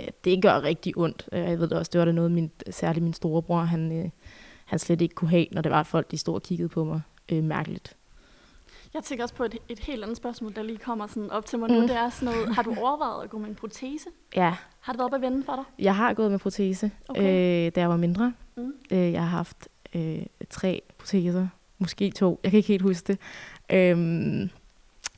Øh, 0.04 0.08
det 0.24 0.42
gør 0.42 0.62
rigtig 0.64 0.98
ondt. 0.98 1.30
Øh, 1.32 1.40
Jeg 1.40 1.60
ved 1.60 1.68
det 1.68 1.78
også, 1.78 1.90
det 1.94 2.00
var 2.00 2.06
det 2.06 2.16
noget, 2.16 2.32
min, 2.32 2.52
særligt 2.70 3.04
min 3.04 3.14
storebror, 3.14 3.62
han, 3.62 3.92
øh, 3.92 4.10
han 4.66 4.80
slet 4.80 5.02
ikke 5.02 5.16
kunne 5.16 5.30
have, 5.30 5.46
når 5.52 5.62
det 5.62 5.72
var, 5.72 5.80
at 5.80 5.88
folk 5.88 6.12
de 6.12 6.18
stod 6.18 6.36
og 6.36 6.44
kiggede 6.44 6.70
på 6.70 6.84
mig 6.84 7.02
øh, 7.30 7.44
mærkeligt 7.44 7.96
jeg 8.94 9.04
tænker 9.04 9.24
også 9.24 9.36
på 9.36 9.44
et, 9.44 9.58
et 9.70 9.80
helt 9.80 10.04
andet 10.04 10.18
spørgsmål, 10.18 10.56
der 10.56 10.64
lige 10.64 10.78
kommer 10.78 11.08
sådan 11.08 11.30
op 11.32 11.46
til 11.46 11.60
mig 11.60 11.70
nu. 11.70 11.80
Mm. 11.82 11.88
Det 11.88 11.96
er 11.98 12.10
sådan 12.10 12.34
noget, 12.36 12.56
har 12.56 12.62
du 12.64 12.76
overvejet 12.78 13.24
at 13.24 13.30
gå 13.30 13.38
med 13.38 13.50
en 13.50 13.56
protese? 13.56 14.06
Ja, 14.36 14.56
Har 14.80 14.94
det 14.94 15.00
været 15.00 15.14
at 15.14 15.22
vende 15.22 15.44
for 15.44 15.56
dig? 15.56 15.64
jeg 15.80 15.96
har 15.96 16.14
gået 16.14 16.32
med 16.32 16.40
protese, 16.40 16.92
Okay. 17.10 17.66
øh, 17.68 17.72
da 17.76 17.80
jeg 17.80 17.90
var 17.90 17.98
mindre. 17.98 18.34
Mm. 18.58 18.74
Øh, 18.92 19.12
jeg 19.12 19.22
har 19.22 19.38
haft 19.38 19.68
øh, 19.96 20.26
tre 20.50 20.82
proteser, 20.98 21.48
måske 21.78 22.12
to, 22.12 22.40
jeg 22.44 22.52
kan 22.52 22.58
ikke 22.58 22.68
helt 22.68 22.82
huske 22.82 23.08
det. 23.08 23.20
Øhm, 23.70 24.50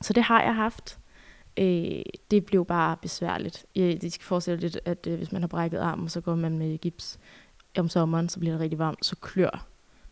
så 0.02 0.12
det 0.12 0.22
har 0.22 0.42
jeg 0.42 0.54
haft. 0.54 0.98
Øh, 1.56 2.02
det 2.30 2.44
blev 2.46 2.64
bare 2.64 2.96
besværligt. 3.02 3.66
Jeg, 3.74 4.02
det 4.02 4.12
skal 4.12 4.24
forestille 4.24 4.60
lidt, 4.60 4.78
at 4.84 5.06
øh, 5.06 5.16
hvis 5.16 5.32
man 5.32 5.42
har 5.42 5.48
brækket 5.48 5.78
armen, 5.78 6.08
så 6.08 6.20
går 6.20 6.34
man 6.34 6.58
med 6.58 6.78
gips 6.78 7.18
om 7.78 7.88
sommeren, 7.88 8.28
så 8.28 8.38
bliver 8.38 8.52
det 8.52 8.60
rigtig 8.60 8.78
varmt, 8.78 9.06
så 9.06 9.16
klør 9.16 9.66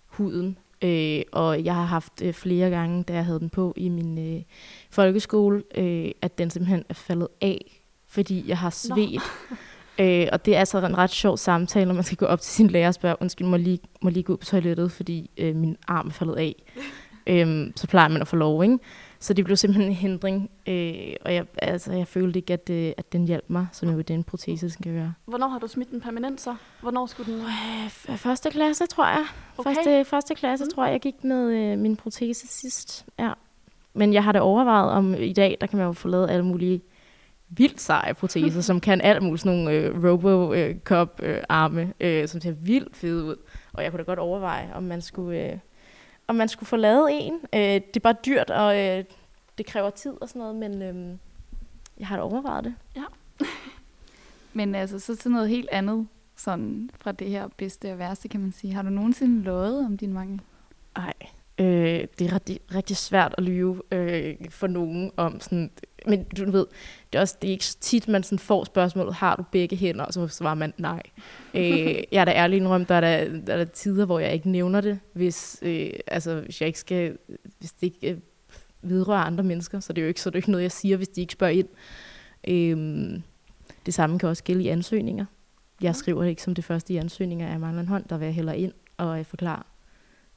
huden. 0.06 0.58
Øh, 0.84 1.22
og 1.32 1.64
jeg 1.64 1.74
har 1.74 1.84
haft 1.84 2.22
øh, 2.22 2.32
flere 2.32 2.70
gange, 2.70 3.02
da 3.02 3.12
jeg 3.12 3.24
havde 3.24 3.40
den 3.40 3.50
på 3.50 3.72
i 3.76 3.88
min 3.88 4.36
øh, 4.36 4.42
folkeskole, 4.90 5.62
øh, 5.74 6.10
at 6.22 6.38
den 6.38 6.50
simpelthen 6.50 6.84
er 6.88 6.94
faldet 6.94 7.28
af, 7.40 7.82
fordi 8.08 8.48
jeg 8.48 8.58
har 8.58 8.70
svedt. 8.70 9.22
Øh, 9.98 10.26
og 10.32 10.46
det 10.46 10.54
er 10.54 10.58
altså 10.58 10.86
en 10.86 10.98
ret 10.98 11.10
sjov 11.10 11.36
samtale, 11.36 11.86
når 11.86 11.94
man 11.94 12.04
skal 12.04 12.16
gå 12.16 12.26
op 12.26 12.40
til 12.40 12.52
sin 12.52 12.66
lærer 12.66 12.88
og 12.88 12.94
spørge, 12.94 13.16
undskyld, 13.20 13.46
må 13.46 13.56
lige, 13.56 13.78
må 14.02 14.10
lige 14.10 14.22
gå 14.22 14.32
ud 14.32 14.38
på 14.38 14.44
toilettet, 14.44 14.92
fordi 14.92 15.30
øh, 15.36 15.56
min 15.56 15.76
arm 15.88 16.06
er 16.06 16.12
faldet 16.12 16.36
af. 16.36 16.54
øhm, 17.26 17.72
så 17.76 17.86
plejer 17.86 18.08
man 18.08 18.20
at 18.20 18.28
få 18.28 18.36
lov, 18.36 18.62
ikke? 18.62 18.78
Så 19.24 19.34
det 19.34 19.44
blev 19.44 19.56
simpelthen 19.56 19.88
en 19.90 19.96
hindring, 19.96 20.50
øh, 20.66 21.12
og 21.24 21.34
jeg, 21.34 21.46
altså, 21.62 21.92
jeg 21.92 22.08
følte 22.08 22.38
ikke, 22.38 22.52
at, 22.52 22.70
øh, 22.70 22.92
at 22.96 23.12
den 23.12 23.24
hjalp 23.24 23.44
mig, 23.48 23.66
som 23.72 23.90
jo 23.90 24.00
den 24.00 24.24
protese 24.24 24.70
skal 24.70 24.92
gøre. 24.92 25.14
Hvornår 25.24 25.48
har 25.48 25.58
du 25.58 25.66
smidt 25.66 25.90
den 25.90 26.00
permanent 26.00 26.40
så? 26.40 26.54
Hvornår 26.82 27.06
skulle 27.06 27.32
den... 27.32 27.40
Øh, 28.08 28.16
første 28.16 28.50
klasse, 28.50 28.86
tror 28.86 29.06
jeg. 29.06 29.24
Okay. 29.58 29.74
Første, 29.74 30.04
første 30.04 30.34
klasse, 30.34 30.64
Mm. 30.64 30.70
tror 30.74 30.84
jeg, 30.84 30.92
jeg 30.92 31.00
gik 31.00 31.24
med 31.24 31.52
øh, 31.52 31.78
min 31.78 31.96
protese 31.96 32.48
sidst. 32.48 33.06
Ja. 33.18 33.32
Men 33.94 34.12
jeg 34.12 34.24
har 34.24 34.32
da 34.32 34.40
overvejet, 34.40 34.90
om 34.90 35.14
i 35.14 35.32
dag, 35.32 35.56
der 35.60 35.66
kan 35.66 35.76
man 35.78 35.86
jo 35.86 35.92
få 35.92 36.08
lavet 36.08 36.30
alle 36.30 36.44
mulige 36.44 36.80
vildt 37.48 37.80
seje 37.80 38.14
proteser, 38.14 38.60
som 38.70 38.80
kan 38.80 39.00
alt 39.00 39.22
muligt, 39.22 39.42
sådan 39.42 39.58
nogle 39.58 39.72
øh, 39.72 40.04
Robocop-arme, 40.04 41.92
øh, 42.00 42.28
som 42.28 42.40
ser 42.40 42.50
vildt 42.52 42.96
fede 42.96 43.24
ud. 43.24 43.36
Og 43.72 43.82
jeg 43.82 43.90
kunne 43.90 43.98
da 43.98 44.04
godt 44.04 44.18
overveje, 44.18 44.70
om 44.74 44.82
man 44.82 45.02
skulle, 45.02 45.52
øh, 45.52 45.58
om 46.26 46.34
man 46.34 46.48
skulle 46.48 46.66
få 46.66 46.76
lavet 46.76 47.08
en. 47.12 47.34
Øh, 47.34 47.60
det 47.60 47.96
er 47.96 48.00
bare 48.00 48.16
dyrt, 48.26 48.50
og 48.50 48.78
øh, 48.80 49.04
det 49.58 49.66
kræver 49.66 49.90
tid 49.90 50.12
og 50.20 50.28
sådan 50.28 50.40
noget, 50.40 50.54
men 50.54 50.82
øh, 50.82 51.18
jeg 51.98 52.06
har 52.06 52.16
da 52.16 52.22
overvejet 52.22 52.64
det. 52.64 52.74
Men 54.56 54.74
altså, 54.74 54.98
så 54.98 55.16
til 55.16 55.30
noget 55.30 55.48
helt 55.48 55.68
andet, 55.72 56.08
sådan 56.36 56.90
fra 57.00 57.12
det 57.12 57.28
her 57.28 57.48
bedste 57.56 57.92
og 57.92 57.98
værste, 57.98 58.28
kan 58.28 58.40
man 58.40 58.52
sige. 58.52 58.72
Har 58.72 58.82
du 58.82 58.88
nogensinde 58.88 59.42
lovet 59.42 59.86
om 59.86 59.96
din 59.96 60.12
mangel? 60.12 60.40
Ej, 60.96 61.12
øh, 61.58 62.06
det 62.18 62.26
er 62.26 62.32
rigtig, 62.32 62.60
rigtig 62.74 62.96
svært 62.96 63.34
at 63.38 63.44
lyve 63.44 63.82
øh, 63.92 64.36
for 64.50 64.66
nogen 64.66 65.12
om 65.16 65.40
sådan... 65.40 65.70
Men 66.06 66.24
du 66.24 66.50
ved, 66.50 66.66
det 67.12 67.18
er, 67.18 67.20
også, 67.20 67.36
det 67.42 67.48
er 67.48 67.52
ikke 67.52 67.66
så 67.66 67.78
tit, 67.80 68.08
man 68.08 68.22
sådan 68.22 68.38
får 68.38 68.64
spørgsmålet, 68.64 69.14
har 69.14 69.36
du 69.36 69.44
begge 69.52 69.76
hænder? 69.76 70.04
Og 70.04 70.12
så 70.12 70.28
svarer 70.28 70.54
man 70.54 70.74
nej. 70.78 71.02
øh, 71.54 72.02
jeg 72.12 72.20
er 72.20 72.24
da 72.24 72.30
ærlig 72.30 72.56
indrømt, 72.56 72.88
der 72.88 72.94
er 72.94 73.00
der, 73.00 73.40
der 73.46 73.52
er 73.52 73.56
der 73.56 73.64
tider, 73.64 74.06
hvor 74.06 74.18
jeg 74.18 74.32
ikke 74.32 74.50
nævner 74.50 74.80
det, 74.80 74.98
hvis, 75.12 75.58
øh, 75.62 75.90
altså, 76.06 76.40
hvis 76.40 76.60
jeg 76.60 76.66
ikke 76.66 76.78
skal, 76.78 77.18
hvis 77.58 77.72
det 77.72 77.82
ikke 77.82 78.10
øh, 78.10 78.18
vedrører 78.82 79.24
andre 79.24 79.44
mennesker. 79.44 79.80
Så 79.80 79.92
det 79.92 80.02
er 80.02 80.04
jo 80.04 80.08
ikke, 80.08 80.20
så 80.20 80.30
det 80.30 80.34
er 80.34 80.38
ikke 80.38 80.50
noget, 80.50 80.62
jeg 80.62 80.72
siger, 80.72 80.96
hvis 80.96 81.08
de 81.08 81.20
ikke 81.20 81.32
spørger 81.32 81.52
ind. 81.52 81.68
Øh, 82.48 83.20
det 83.86 83.94
samme 83.94 84.18
kan 84.18 84.28
også 84.28 84.44
gælde 84.44 84.64
i 84.64 84.68
ansøgninger. 84.68 85.24
Jeg 85.80 85.96
skriver 85.96 86.22
det 86.22 86.30
ikke 86.30 86.42
som 86.42 86.54
det 86.54 86.64
første 86.64 86.94
i 86.94 86.96
ansøgninger, 86.96 87.48
jeg 87.48 87.60
mangler 87.60 87.80
en 87.80 87.88
hånd, 87.88 88.04
der 88.08 88.18
vil 88.18 88.26
jeg 88.26 88.34
hellere 88.34 88.58
ind 88.58 88.72
og 88.96 89.18
øh, 89.18 89.24
forklare 89.24 89.62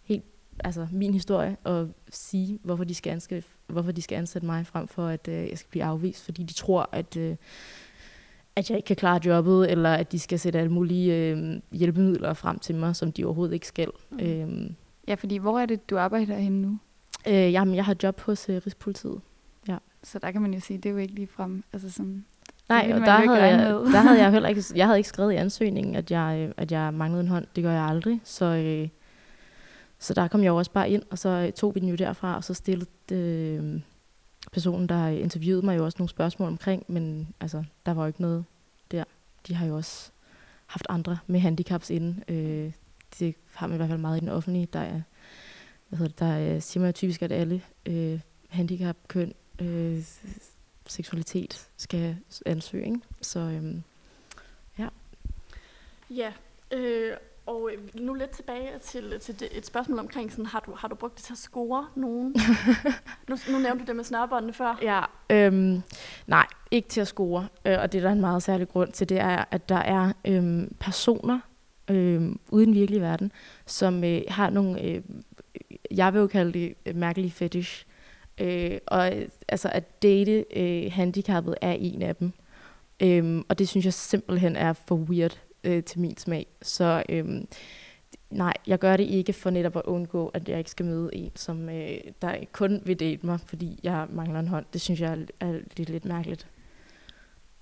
helt 0.03 0.23
altså 0.63 0.87
min 0.91 1.13
historie 1.13 1.57
og 1.63 1.89
sige, 2.09 2.59
hvorfor 2.63 2.83
de 2.83 2.95
skal 2.95 3.11
ansætte, 3.11 3.49
hvorfor 3.67 3.91
de 3.91 4.01
skal 4.01 4.15
ansætte 4.15 4.45
mig, 4.45 4.65
frem 4.67 4.87
for 4.87 5.07
at 5.07 5.27
øh, 5.27 5.49
jeg 5.49 5.57
skal 5.57 5.69
blive 5.69 5.83
afvist, 5.83 6.25
fordi 6.25 6.43
de 6.43 6.53
tror, 6.53 6.89
at, 6.91 7.17
øh, 7.17 7.35
at 8.55 8.69
jeg 8.69 8.77
ikke 8.77 8.87
kan 8.87 8.95
klare 8.95 9.19
jobbet, 9.25 9.71
eller 9.71 9.93
at 9.93 10.11
de 10.11 10.19
skal 10.19 10.39
sætte 10.39 10.59
alle 10.59 10.71
mulige 10.71 11.15
øh, 11.15 11.59
hjælpemidler 11.71 12.33
frem 12.33 12.59
til 12.59 12.75
mig, 12.75 12.95
som 12.95 13.11
de 13.11 13.25
overhovedet 13.25 13.53
ikke 13.53 13.67
skal. 13.67 13.89
Mm. 14.09 14.19
Øhm, 14.19 14.75
Ja, 15.07 15.13
fordi 15.13 15.37
hvor 15.37 15.59
er 15.59 15.65
det, 15.65 15.89
du 15.89 15.97
arbejder 15.97 16.35
henne 16.37 16.61
nu? 16.61 16.77
øh, 17.27 17.33
jamen, 17.53 17.75
jeg 17.75 17.85
har 17.85 17.95
job 18.03 18.19
hos 18.21 18.49
øh, 18.49 18.61
Rigspolitiet. 18.65 19.21
Så 20.03 20.19
der 20.19 20.31
kan 20.31 20.41
man 20.41 20.53
jo 20.53 20.59
sige, 20.59 20.77
det 20.77 20.85
er 20.85 20.93
jo 20.93 20.97
ikke 20.97 21.13
lige 21.15 21.27
frem. 21.27 21.63
Altså 21.73 21.89
sådan, 21.91 22.25
Nej, 22.69 22.91
og 22.93 22.99
der 22.99 23.11
havde, 23.11 23.43
jeg, 23.43 23.57
med. 23.57 23.91
der 23.93 23.99
havde 23.99 24.19
jeg 24.19 24.31
heller 24.35 24.49
ikke, 24.49 24.63
jeg 24.75 24.85
havde 24.85 24.99
ikke 24.99 25.09
skrevet 25.09 25.33
i 25.33 25.35
ansøgningen, 25.35 25.95
at 25.95 26.11
jeg, 26.11 26.45
øh, 26.47 26.53
at 26.57 26.71
jeg 26.71 26.93
manglede 26.93 27.21
en 27.21 27.27
hånd. 27.27 27.45
Det 27.55 27.63
gør 27.63 27.71
jeg 27.71 27.83
aldrig. 27.83 28.21
Så, 28.23 28.45
øh, 28.45 28.87
så 29.99 30.13
der 30.13 30.27
kom 30.27 30.43
jeg 30.43 30.51
også 30.51 30.71
bare 30.71 30.89
ind, 30.89 31.03
og 31.09 31.19
så 31.19 31.29
øh, 31.29 31.51
tog 31.51 31.75
vi 31.75 31.79
den 31.79 31.89
jo 31.89 31.95
derfra, 31.95 32.35
og 32.35 32.43
så 32.43 32.53
stillede 32.53 32.89
øh, 33.11 33.81
personen, 34.51 34.89
der 34.89 35.07
interviewede 35.07 35.65
mig 35.65 35.77
jo 35.77 35.85
også 35.85 35.95
nogle 35.99 36.09
spørgsmål 36.09 36.47
omkring, 36.47 36.85
men 36.87 37.33
altså, 37.39 37.63
der 37.85 37.93
var 37.93 38.03
jo 38.03 38.07
ikke 38.07 38.21
noget 38.21 38.45
der. 38.91 39.03
De 39.47 39.55
har 39.55 39.65
jo 39.65 39.75
også 39.75 40.11
haft 40.65 40.85
andre 40.89 41.17
med 41.27 41.39
handicaps 41.39 41.89
inden. 41.89 42.23
Øh, 42.27 42.71
det 43.19 43.35
har 43.53 43.67
man 43.67 43.75
i 43.75 43.77
hvert 43.77 43.89
fald 43.89 44.01
meget 44.01 44.17
i 44.17 44.19
den 44.19 44.29
offentlige. 44.29 44.67
Der 44.73 44.79
er, 44.79 45.01
hvad 45.89 45.99
hedder 45.99 46.11
det, 46.11 46.19
der 46.19 46.25
er, 46.25 46.59
siger 46.59 46.81
man 46.81 46.87
jo 46.87 46.93
typisk, 46.93 47.21
at 47.21 47.31
alle 47.31 47.61
øh, 47.85 48.19
handicap, 48.49 48.95
køn, 49.07 49.33
øh, 49.59 50.03
seksualitet 50.85 51.67
skal 51.77 52.17
ansøge. 52.45 52.85
Ikke? 52.85 52.99
Så 53.21 53.39
øhm, 53.39 53.83
Ja, 56.09 56.33
øh, 56.71 57.17
og 57.47 57.69
øh, 57.73 58.01
nu 58.01 58.13
lidt 58.13 58.29
tilbage 58.29 58.69
til, 58.81 59.19
til 59.21 59.39
det, 59.39 59.49
et 59.51 59.65
spørgsmål 59.65 59.99
omkring, 59.99 60.31
sådan, 60.31 60.45
har, 60.45 60.59
du, 60.59 60.71
har 60.75 60.87
du 60.87 60.95
brugt 60.95 61.15
det 61.15 61.23
til 61.23 61.33
at 61.33 61.37
score 61.37 61.87
nogen? 61.95 62.35
nu, 63.29 63.37
nu 63.49 63.57
nævnte 63.59 63.83
du 63.83 63.87
det 63.87 63.95
med 63.95 64.03
snørbåndene 64.03 64.53
før. 64.53 64.79
ja, 64.81 65.01
øhm, 65.29 65.81
nej, 66.27 66.45
ikke 66.71 66.89
til 66.89 67.01
at 67.01 67.07
score. 67.07 67.47
Øh, 67.65 67.77
og 67.79 67.91
det 67.91 67.97
er 67.97 68.01
der 68.01 68.11
en 68.11 68.21
meget 68.21 68.43
særlig 68.43 68.67
grund 68.67 68.91
til, 68.91 69.09
det 69.09 69.19
er, 69.19 69.45
at 69.51 69.69
der 69.69 69.75
er 69.75 70.13
øhm, 70.25 70.75
personer 70.79 71.39
øh, 71.89 72.35
ude 72.51 72.63
i 72.63 72.65
den 72.65 72.73
virkelige 72.73 73.01
verden, 73.01 73.31
som 73.65 74.03
øh, 74.03 74.21
har 74.27 74.49
nogle, 74.49 74.81
øh, 74.81 75.01
jeg 75.91 76.13
vil 76.13 76.19
jo 76.19 76.27
kalde 76.27 76.53
det 76.53 76.73
øh, 76.85 76.95
mærkelige 76.95 77.31
fetish. 77.31 77.85
Øh, 78.37 78.77
og 78.87 79.11
altså 79.47 79.69
at 79.71 80.03
date 80.03 80.45
øh, 80.55 80.91
handicappet 80.91 81.55
er 81.61 81.71
en 81.71 82.01
af 82.01 82.15
dem. 82.15 82.31
Øhm, 82.99 83.45
og 83.49 83.59
det 83.59 83.67
synes 83.67 83.85
jeg 83.85 83.93
simpelthen 83.93 84.55
er 84.55 84.73
for 84.73 84.95
weird 84.95 85.39
øh, 85.67 85.83
til 85.83 85.99
min 85.99 86.17
smag. 86.17 86.47
Så 86.61 87.03
øhm, 87.09 87.47
nej, 88.29 88.53
jeg 88.67 88.79
gør 88.79 88.97
det 88.97 89.03
ikke 89.03 89.33
for 89.33 89.49
netop 89.49 89.75
at 89.75 89.81
undgå, 89.85 90.27
at 90.27 90.49
jeg 90.49 90.57
ikke 90.57 90.71
skal 90.71 90.85
møde 90.85 91.09
en, 91.13 91.31
som 91.35 91.69
øh, 91.69 91.97
der 92.21 92.35
kun 92.51 92.81
vil 92.85 92.99
date 92.99 93.25
mig, 93.25 93.39
fordi 93.45 93.79
jeg 93.83 94.07
mangler 94.09 94.39
en 94.39 94.47
hånd. 94.47 94.65
Det 94.73 94.81
synes 94.81 95.01
jeg 95.01 95.11
er, 95.11 95.47
er 95.47 95.51
lidt, 95.77 95.89
lidt 95.89 96.05
mærkeligt. 96.05 96.47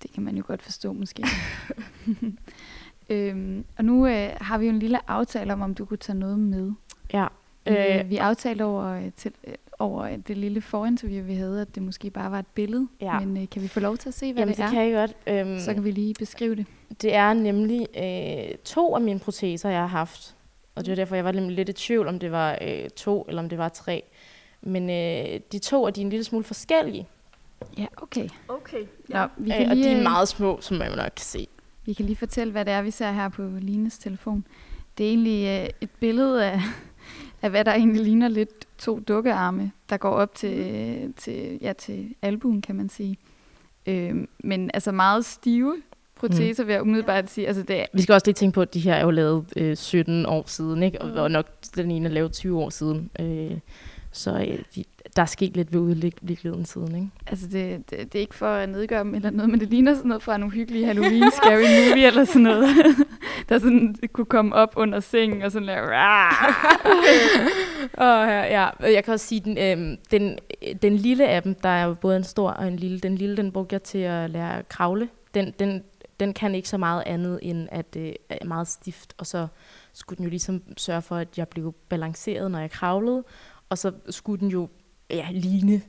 det 0.02 0.12
kan 0.12 0.22
man 0.22 0.36
jo 0.36 0.42
godt 0.46 0.62
forstå 0.62 0.92
måske. 0.92 1.22
øhm, 3.10 3.64
og 3.78 3.84
nu 3.84 4.06
øh, 4.06 4.28
har 4.40 4.58
vi 4.58 4.66
jo 4.66 4.72
en 4.72 4.78
lille 4.78 5.10
aftale 5.10 5.52
om, 5.52 5.60
om 5.62 5.74
du 5.74 5.84
kunne 5.84 5.98
tage 5.98 6.18
noget 6.18 6.38
med. 6.38 6.72
Ja. 7.12 7.26
Øh, 7.66 7.98
Øh, 8.00 8.10
vi 8.10 8.16
aftalte 8.16 8.64
over, 8.64 8.84
øh, 8.84 9.12
til, 9.16 9.32
øh, 9.46 9.54
over 9.78 10.16
det 10.16 10.36
lille 10.36 10.60
forinterview, 10.60 11.24
vi 11.26 11.34
havde, 11.34 11.60
at 11.60 11.74
det 11.74 11.82
måske 11.82 12.10
bare 12.10 12.30
var 12.30 12.38
et 12.38 12.46
billede. 12.46 12.88
Ja. 13.00 13.20
Men 13.20 13.36
øh, 13.42 13.48
kan 13.48 13.62
vi 13.62 13.68
få 13.68 13.80
lov 13.80 13.96
til 13.96 14.08
at 14.08 14.14
se, 14.14 14.32
hvad 14.32 14.42
Jamen, 14.42 14.48
det 14.48 14.56
det 14.56 14.64
er? 14.64 14.70
kan 14.70 14.82
jeg 14.90 14.92
godt. 15.26 15.46
Øhm, 15.48 15.60
Så 15.60 15.74
kan 15.74 15.84
vi 15.84 15.90
lige 15.90 16.14
beskrive 16.18 16.54
det. 16.56 16.66
Det 17.02 17.14
er 17.14 17.32
nemlig 17.32 17.86
øh, 17.98 18.54
to 18.64 18.94
af 18.94 19.00
mine 19.00 19.20
proteser, 19.20 19.68
jeg 19.70 19.80
har 19.80 19.86
haft. 19.86 20.36
Og 20.74 20.84
det 20.84 20.90
var 20.90 20.96
derfor, 20.96 21.14
jeg 21.14 21.24
var 21.24 21.32
nemlig 21.32 21.56
lidt 21.56 21.68
i 21.68 21.72
tvivl, 21.72 22.08
om 22.08 22.18
det 22.18 22.32
var 22.32 22.58
øh, 22.62 22.88
to 22.90 23.24
eller 23.28 23.42
om 23.42 23.48
det 23.48 23.58
var 23.58 23.68
tre. 23.68 24.02
Men 24.62 24.90
øh, 24.90 25.40
de 25.52 25.58
to 25.58 25.84
er 25.86 25.90
de 25.90 26.00
en 26.00 26.10
lille 26.10 26.24
smule 26.24 26.44
forskellige. 26.44 27.08
Ja, 27.78 27.86
okay. 27.96 28.28
Okay, 28.48 28.84
Nå, 29.08 29.18
ja. 29.18 29.26
vi, 29.36 29.50
Øh, 29.52 29.56
kan 29.58 29.70
og 29.70 29.76
de 29.76 29.82
lige, 29.82 29.92
er 29.92 29.96
øh, 29.98 30.02
meget 30.02 30.28
små, 30.28 30.58
som 30.60 30.76
man 30.76 30.90
nok 30.90 30.96
kan 31.16 31.24
se. 31.24 31.46
vi 31.84 31.92
kan 31.92 32.06
lige 32.06 32.16
fortælle, 32.16 32.50
hvad 32.52 32.64
det 32.64 32.72
er, 32.74 32.82
vi 32.82 32.90
ser 32.90 33.12
her 33.12 33.28
på 33.28 33.42
Lines 33.60 33.98
telefon. 33.98 34.46
Det 34.98 35.06
er 35.06 35.10
egentlig 35.10 35.46
øh, 35.62 35.70
et 35.80 35.90
billede 36.00 36.44
af, 36.46 36.60
af, 37.42 37.50
hvad 37.50 37.64
der 37.64 37.72
egentlig 37.74 38.02
ligner 38.04 38.28
lidt 38.28 38.78
to 38.78 38.98
dukkearme, 39.00 39.72
der 39.90 39.96
går 39.96 40.10
op 40.10 40.34
til, 40.34 41.12
til, 41.16 41.58
ja, 41.60 41.72
til 41.72 42.14
albuen, 42.22 42.62
kan 42.62 42.74
man 42.76 42.88
sige. 42.88 43.16
Øh, 43.86 44.14
men 44.38 44.70
altså 44.74 44.92
meget 44.92 45.24
stive 45.24 45.76
proteser, 46.16 46.64
vil 46.64 46.72
jeg 46.72 46.82
umiddelbart 46.82 47.30
sige. 47.30 47.46
Altså 47.46 47.62
det 47.62 47.80
er, 47.80 47.84
Vi 47.92 48.02
skal 48.02 48.12
også 48.12 48.26
lige 48.26 48.34
tænke 48.34 48.54
på, 48.54 48.62
at 48.62 48.74
de 48.74 48.80
her 48.80 48.94
er 48.94 49.02
jo 49.04 49.10
lavet 49.10 49.44
øh, 49.56 49.76
17 49.76 50.26
år 50.26 50.44
siden, 50.46 50.82
ikke? 50.82 51.00
Og, 51.02 51.08
Mm. 51.08 51.16
og 51.16 51.30
nok 51.30 51.46
den 51.76 51.90
ene 51.90 52.08
er 52.08 52.12
lavet 52.12 52.32
20 52.32 52.58
år 52.62 52.70
siden. 52.70 53.10
Øh, 53.20 53.50
så 54.12 54.30
øh, 54.34 54.58
de, 54.74 54.84
der 55.16 55.22
er 55.22 55.26
sket 55.26 55.56
lidt 55.56 55.72
ved 55.72 55.80
udviklingen 55.80 56.64
siden, 56.64 56.94
ikke? 56.94 57.08
Altså, 57.26 57.46
det, 57.46 57.90
det, 57.90 58.12
det 58.12 58.14
er 58.14 58.20
ikke 58.20 58.34
for 58.34 58.46
at 58.46 58.68
nedgøre 58.68 59.00
dem 59.04 59.14
eller 59.14 59.30
noget, 59.30 59.50
men 59.50 59.60
det 59.60 59.70
ligner 59.70 59.94
sådan 59.94 60.08
noget 60.08 60.22
fra 60.22 60.34
en 60.34 60.42
uhyggelig 60.42 60.86
Halloween 60.86 61.30
scary 61.30 61.88
movie 61.88 62.06
eller 62.06 62.24
sådan 62.24 62.42
noget. 62.42 62.68
der 63.48 63.58
sådan 63.58 63.94
kunne 64.12 64.24
komme 64.24 64.54
op 64.54 64.72
under 64.76 65.00
sengen 65.00 65.42
og 65.42 65.52
sådan 65.52 65.66
lave... 65.66 65.86
Og 67.94 68.26
ja, 68.28 68.42
ja, 68.62 68.68
jeg 68.92 69.04
kan 69.04 69.14
også 69.14 69.26
sige, 69.26 69.40
den, 69.40 69.58
øh, 69.58 69.96
den, 70.10 70.38
den 70.82 70.96
lille 70.96 71.28
af 71.28 71.42
dem, 71.42 71.54
der 71.54 71.68
er 71.68 71.84
jo 71.84 71.94
både 71.94 72.16
en 72.16 72.24
stor 72.24 72.50
og 72.50 72.68
en 72.68 72.76
lille. 72.76 72.98
Den 73.00 73.14
lille, 73.14 73.36
den 73.36 73.52
brugte 73.52 73.72
jeg 73.74 73.82
til 73.82 73.98
at 73.98 74.30
lære 74.30 74.58
at 74.58 74.68
kravle. 74.68 75.08
Den, 75.34 75.54
den, 75.58 75.82
den 76.20 76.34
kan 76.34 76.54
ikke 76.54 76.68
så 76.68 76.78
meget 76.78 77.02
andet 77.06 77.38
end 77.42 77.68
at 77.72 77.96
øh, 77.96 78.12
er 78.28 78.44
meget 78.44 78.68
stift, 78.68 79.14
og 79.18 79.26
så 79.26 79.46
skulle 79.92 80.16
den 80.16 80.24
jo 80.24 80.30
ligesom 80.30 80.62
sørge 80.76 81.02
for, 81.02 81.16
at 81.16 81.38
jeg 81.38 81.48
blev 81.48 81.74
balanceret, 81.88 82.50
når 82.50 82.58
jeg 82.58 82.70
kravlede. 82.70 83.24
Og 83.68 83.78
så 83.78 83.92
skulle 84.10 84.40
den 84.40 84.48
jo 84.48 84.68
ja, 85.10 85.28
ligne, 85.30 85.82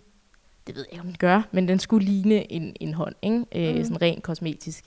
det 0.67 0.75
ved 0.75 0.85
jeg 0.85 0.93
ikke, 0.93 1.01
om 1.01 1.07
den 1.07 1.17
gør, 1.19 1.41
men 1.51 1.67
den 1.67 1.79
skulle 1.79 2.05
ligne 2.05 2.51
en, 2.51 2.75
en 2.79 2.93
hånd, 2.93 3.15
ikke? 3.21 3.45
Øh, 3.55 3.75
Mm. 3.77 3.83
sådan 3.83 4.01
rent 4.01 4.23
kosmetisk. 4.23 4.85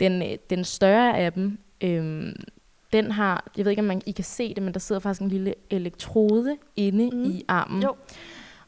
Den, 0.00 0.22
øh, 0.22 0.38
den 0.50 0.64
større 0.64 1.18
af 1.18 1.32
dem, 1.32 1.58
øh, 1.80 2.32
den 2.92 3.10
har, 3.10 3.50
jeg 3.56 3.64
ved 3.64 3.70
ikke, 3.72 3.80
om 3.82 3.86
man, 3.86 4.02
I 4.06 4.10
kan 4.10 4.24
se 4.24 4.54
det, 4.54 4.62
men 4.62 4.74
der 4.74 4.80
sidder 4.80 5.00
faktisk 5.00 5.22
en 5.22 5.28
lille 5.28 5.54
elektrode 5.70 6.56
inde 6.76 7.10
mm. 7.16 7.24
i 7.24 7.44
armen. 7.48 7.82
Jo. 7.82 7.96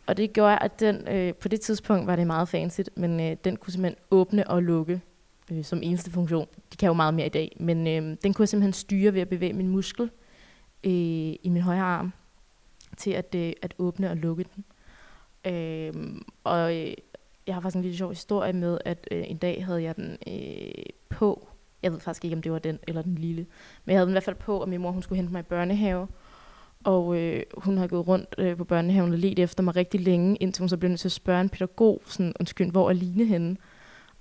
Og 0.06 0.16
det 0.16 0.32
gjorde, 0.32 0.58
at 0.58 0.80
den, 0.80 1.08
øh, 1.08 1.34
på 1.34 1.48
det 1.48 1.60
tidspunkt 1.60 2.06
var 2.06 2.16
det 2.16 2.26
meget 2.26 2.48
fancy, 2.48 2.80
men 2.96 3.20
øh, 3.20 3.36
den 3.44 3.56
kunne 3.56 3.72
simpelthen 3.72 4.04
åbne 4.10 4.50
og 4.50 4.62
lukke 4.62 5.00
øh, 5.52 5.64
som 5.64 5.80
eneste 5.82 6.10
funktion. 6.10 6.46
Det 6.70 6.78
kan 6.78 6.86
jo 6.86 6.92
meget 6.92 7.14
mere 7.14 7.26
i 7.26 7.30
dag, 7.30 7.56
men 7.60 7.86
øh, 7.86 8.16
den 8.22 8.34
kunne 8.34 8.42
jeg 8.42 8.48
simpelthen 8.48 8.72
styre 8.72 9.14
ved 9.14 9.20
at 9.20 9.28
bevæge 9.28 9.52
min 9.52 9.68
muskel 9.68 10.10
øh, 10.84 10.90
i 11.42 11.48
min 11.48 11.62
højre 11.62 11.82
arm 11.82 12.12
til 12.96 13.10
at, 13.10 13.34
øh, 13.34 13.52
at 13.62 13.74
åbne 13.78 14.10
og 14.10 14.16
lukke 14.16 14.44
den. 14.54 14.64
Øh, 15.52 16.20
og 16.44 16.76
øh, 16.76 16.94
jeg 17.46 17.54
har 17.54 17.60
faktisk 17.60 17.76
en 17.76 17.82
lille 17.82 17.96
sjov 17.96 18.10
historie 18.10 18.52
med, 18.52 18.78
at 18.84 19.08
øh, 19.10 19.24
en 19.26 19.36
dag 19.36 19.64
havde 19.64 19.82
jeg 19.82 19.96
den 19.96 20.18
øh, 20.26 20.84
på. 21.08 21.48
Jeg 21.82 21.92
ved 21.92 22.00
faktisk 22.00 22.24
ikke, 22.24 22.36
om 22.36 22.42
det 22.42 22.52
var 22.52 22.58
den 22.58 22.78
eller 22.88 23.02
den 23.02 23.14
lille. 23.14 23.46
Men 23.84 23.92
jeg 23.92 23.98
havde 23.98 24.06
den 24.06 24.12
i 24.12 24.14
hvert 24.14 24.22
fald 24.22 24.36
på, 24.36 24.58
og 24.58 24.68
min 24.68 24.80
mor 24.80 24.90
hun 24.90 25.02
skulle 25.02 25.16
hente 25.16 25.32
mig 25.32 25.40
i 25.40 25.42
børnehave. 25.42 26.08
Og 26.84 27.16
øh, 27.16 27.42
hun 27.56 27.78
har 27.78 27.86
gået 27.86 28.08
rundt 28.08 28.34
øh, 28.38 28.56
på 28.56 28.64
børnehaven 28.64 29.12
og 29.12 29.18
let 29.18 29.38
efter 29.38 29.62
mig 29.62 29.76
rigtig 29.76 30.00
længe, 30.00 30.36
indtil 30.36 30.62
hun 30.62 30.68
så 30.68 30.76
blev 30.76 30.88
nødt 30.88 31.00
til 31.00 31.08
at 31.08 31.12
spørge 31.12 31.40
en 31.40 31.48
pædagog, 31.48 32.02
sådan, 32.06 32.32
undskyld, 32.40 32.70
hvor 32.70 32.88
er 32.88 32.92
Line 32.92 33.24
henne? 33.24 33.56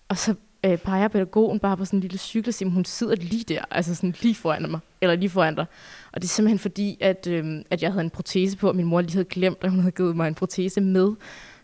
Og 0.07 0.17
så 0.17 0.35
øh, 0.65 0.77
peger 0.77 1.07
pædagogen 1.07 1.59
bare 1.59 1.77
på 1.77 1.85
sådan 1.85 1.97
en 1.97 2.01
lille 2.01 2.17
cykel 2.17 2.49
og 2.49 2.53
siger, 2.53 2.69
hun 2.69 2.85
sidder 2.85 3.15
lige 3.15 3.43
der, 3.43 3.61
altså 3.71 3.95
sådan 3.95 4.15
lige 4.21 4.35
foran 4.35 4.71
mig, 4.71 4.79
eller 5.01 5.15
lige 5.15 5.29
foran 5.29 5.55
dig. 5.55 5.65
Og 6.11 6.21
det 6.21 6.27
er 6.27 6.29
simpelthen 6.29 6.59
fordi, 6.59 6.97
at, 7.01 7.27
øh, 7.27 7.61
at 7.69 7.83
jeg 7.83 7.91
havde 7.91 8.03
en 8.03 8.09
protese 8.09 8.57
på, 8.57 8.67
og 8.69 8.75
min 8.75 8.85
mor 8.85 9.01
lige 9.01 9.13
havde 9.13 9.25
glemt, 9.25 9.57
at 9.61 9.69
hun 9.69 9.79
havde 9.79 9.91
givet 9.91 10.15
mig 10.15 10.27
en 10.27 10.35
protese 10.35 10.81
med. 10.81 11.11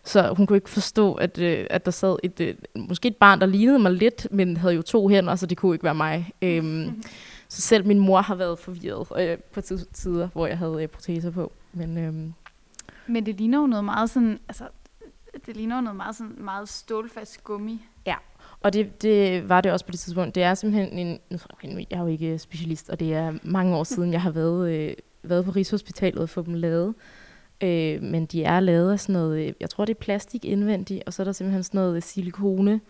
Så 0.04 0.34
hun 0.36 0.46
kunne 0.46 0.56
ikke 0.56 0.70
forstå, 0.70 1.14
at, 1.14 1.38
øh, 1.38 1.66
at 1.70 1.84
der 1.84 1.90
sad 1.90 2.16
et, 2.22 2.40
øh, 2.40 2.54
måske 2.74 3.08
et 3.08 3.16
barn, 3.16 3.40
der 3.40 3.46
lignede 3.46 3.78
mig 3.78 3.92
lidt, 3.92 4.26
men 4.30 4.56
havde 4.56 4.74
jo 4.74 4.82
to 4.82 5.08
hænder, 5.08 5.36
så 5.36 5.46
det 5.46 5.58
kunne 5.58 5.74
ikke 5.74 5.84
være 5.84 5.94
mig. 5.94 6.32
Øhm, 6.42 7.02
så 7.48 7.60
selv 7.62 7.86
min 7.86 7.98
mor 7.98 8.20
har 8.20 8.34
været 8.34 8.58
forvirret 8.58 9.06
øh, 9.20 9.38
på 9.52 9.60
tid- 9.60 9.86
tider, 9.92 10.28
hvor 10.32 10.46
jeg 10.46 10.58
havde 10.58 10.82
øh, 10.82 10.88
proteser 10.88 11.30
på. 11.30 11.52
Men 11.72 11.98
øhm, 11.98 12.32
Men 13.06 13.26
det 13.26 13.34
ligner 13.36 13.58
jo 13.60 13.66
noget 13.66 13.84
meget 13.84 14.10
sådan... 14.10 14.38
Altså, 14.48 14.64
det 15.46 15.56
ligner 15.56 15.76
jo 15.76 15.82
noget 15.82 15.96
meget, 15.96 16.16
sådan, 16.16 16.34
meget 16.38 16.68
stålfast 16.68 17.44
gummi. 17.44 17.84
Og 18.60 18.72
det, 18.72 19.02
det 19.02 19.48
var 19.48 19.60
det 19.60 19.72
også 19.72 19.84
på 19.84 19.90
det 19.92 20.00
tidspunkt. 20.00 20.34
Det 20.34 20.42
er 20.42 20.54
simpelthen 20.54 20.98
en... 20.98 21.18
Nu, 21.30 21.38
okay, 21.50 21.68
nu- 21.68 21.78
jeg 21.90 21.96
er 21.96 22.00
jo 22.00 22.06
ikke 22.06 22.38
specialist, 22.38 22.90
og 22.90 23.00
det 23.00 23.14
er 23.14 23.34
mange 23.42 23.76
år 23.76 23.84
siden, 23.84 24.12
jeg 24.12 24.22
har 24.22 24.30
været, 24.30 24.70
øh, 24.72 24.94
været 25.22 25.44
på 25.44 25.50
Rigshospitalet 25.50 26.22
og 26.22 26.28
få 26.28 26.42
dem 26.42 26.54
lavet. 26.54 26.94
Øh, 27.60 28.02
men 28.02 28.26
de 28.26 28.44
er 28.44 28.60
lavet 28.60 28.92
af 28.92 29.00
sådan 29.00 29.12
noget... 29.12 29.46
øh, 29.48 29.52
Jeg 29.60 29.70
tror, 29.70 29.84
det 29.84 29.94
er 29.94 29.98
plastik 30.00 30.44
indvendigt, 30.44 31.02
og 31.06 31.12
så 31.12 31.22
er 31.22 31.24
der 31.24 31.32
simpelthen 31.32 31.62
sådan 31.62 31.78
noget 31.78 32.02
silikone 32.02 32.80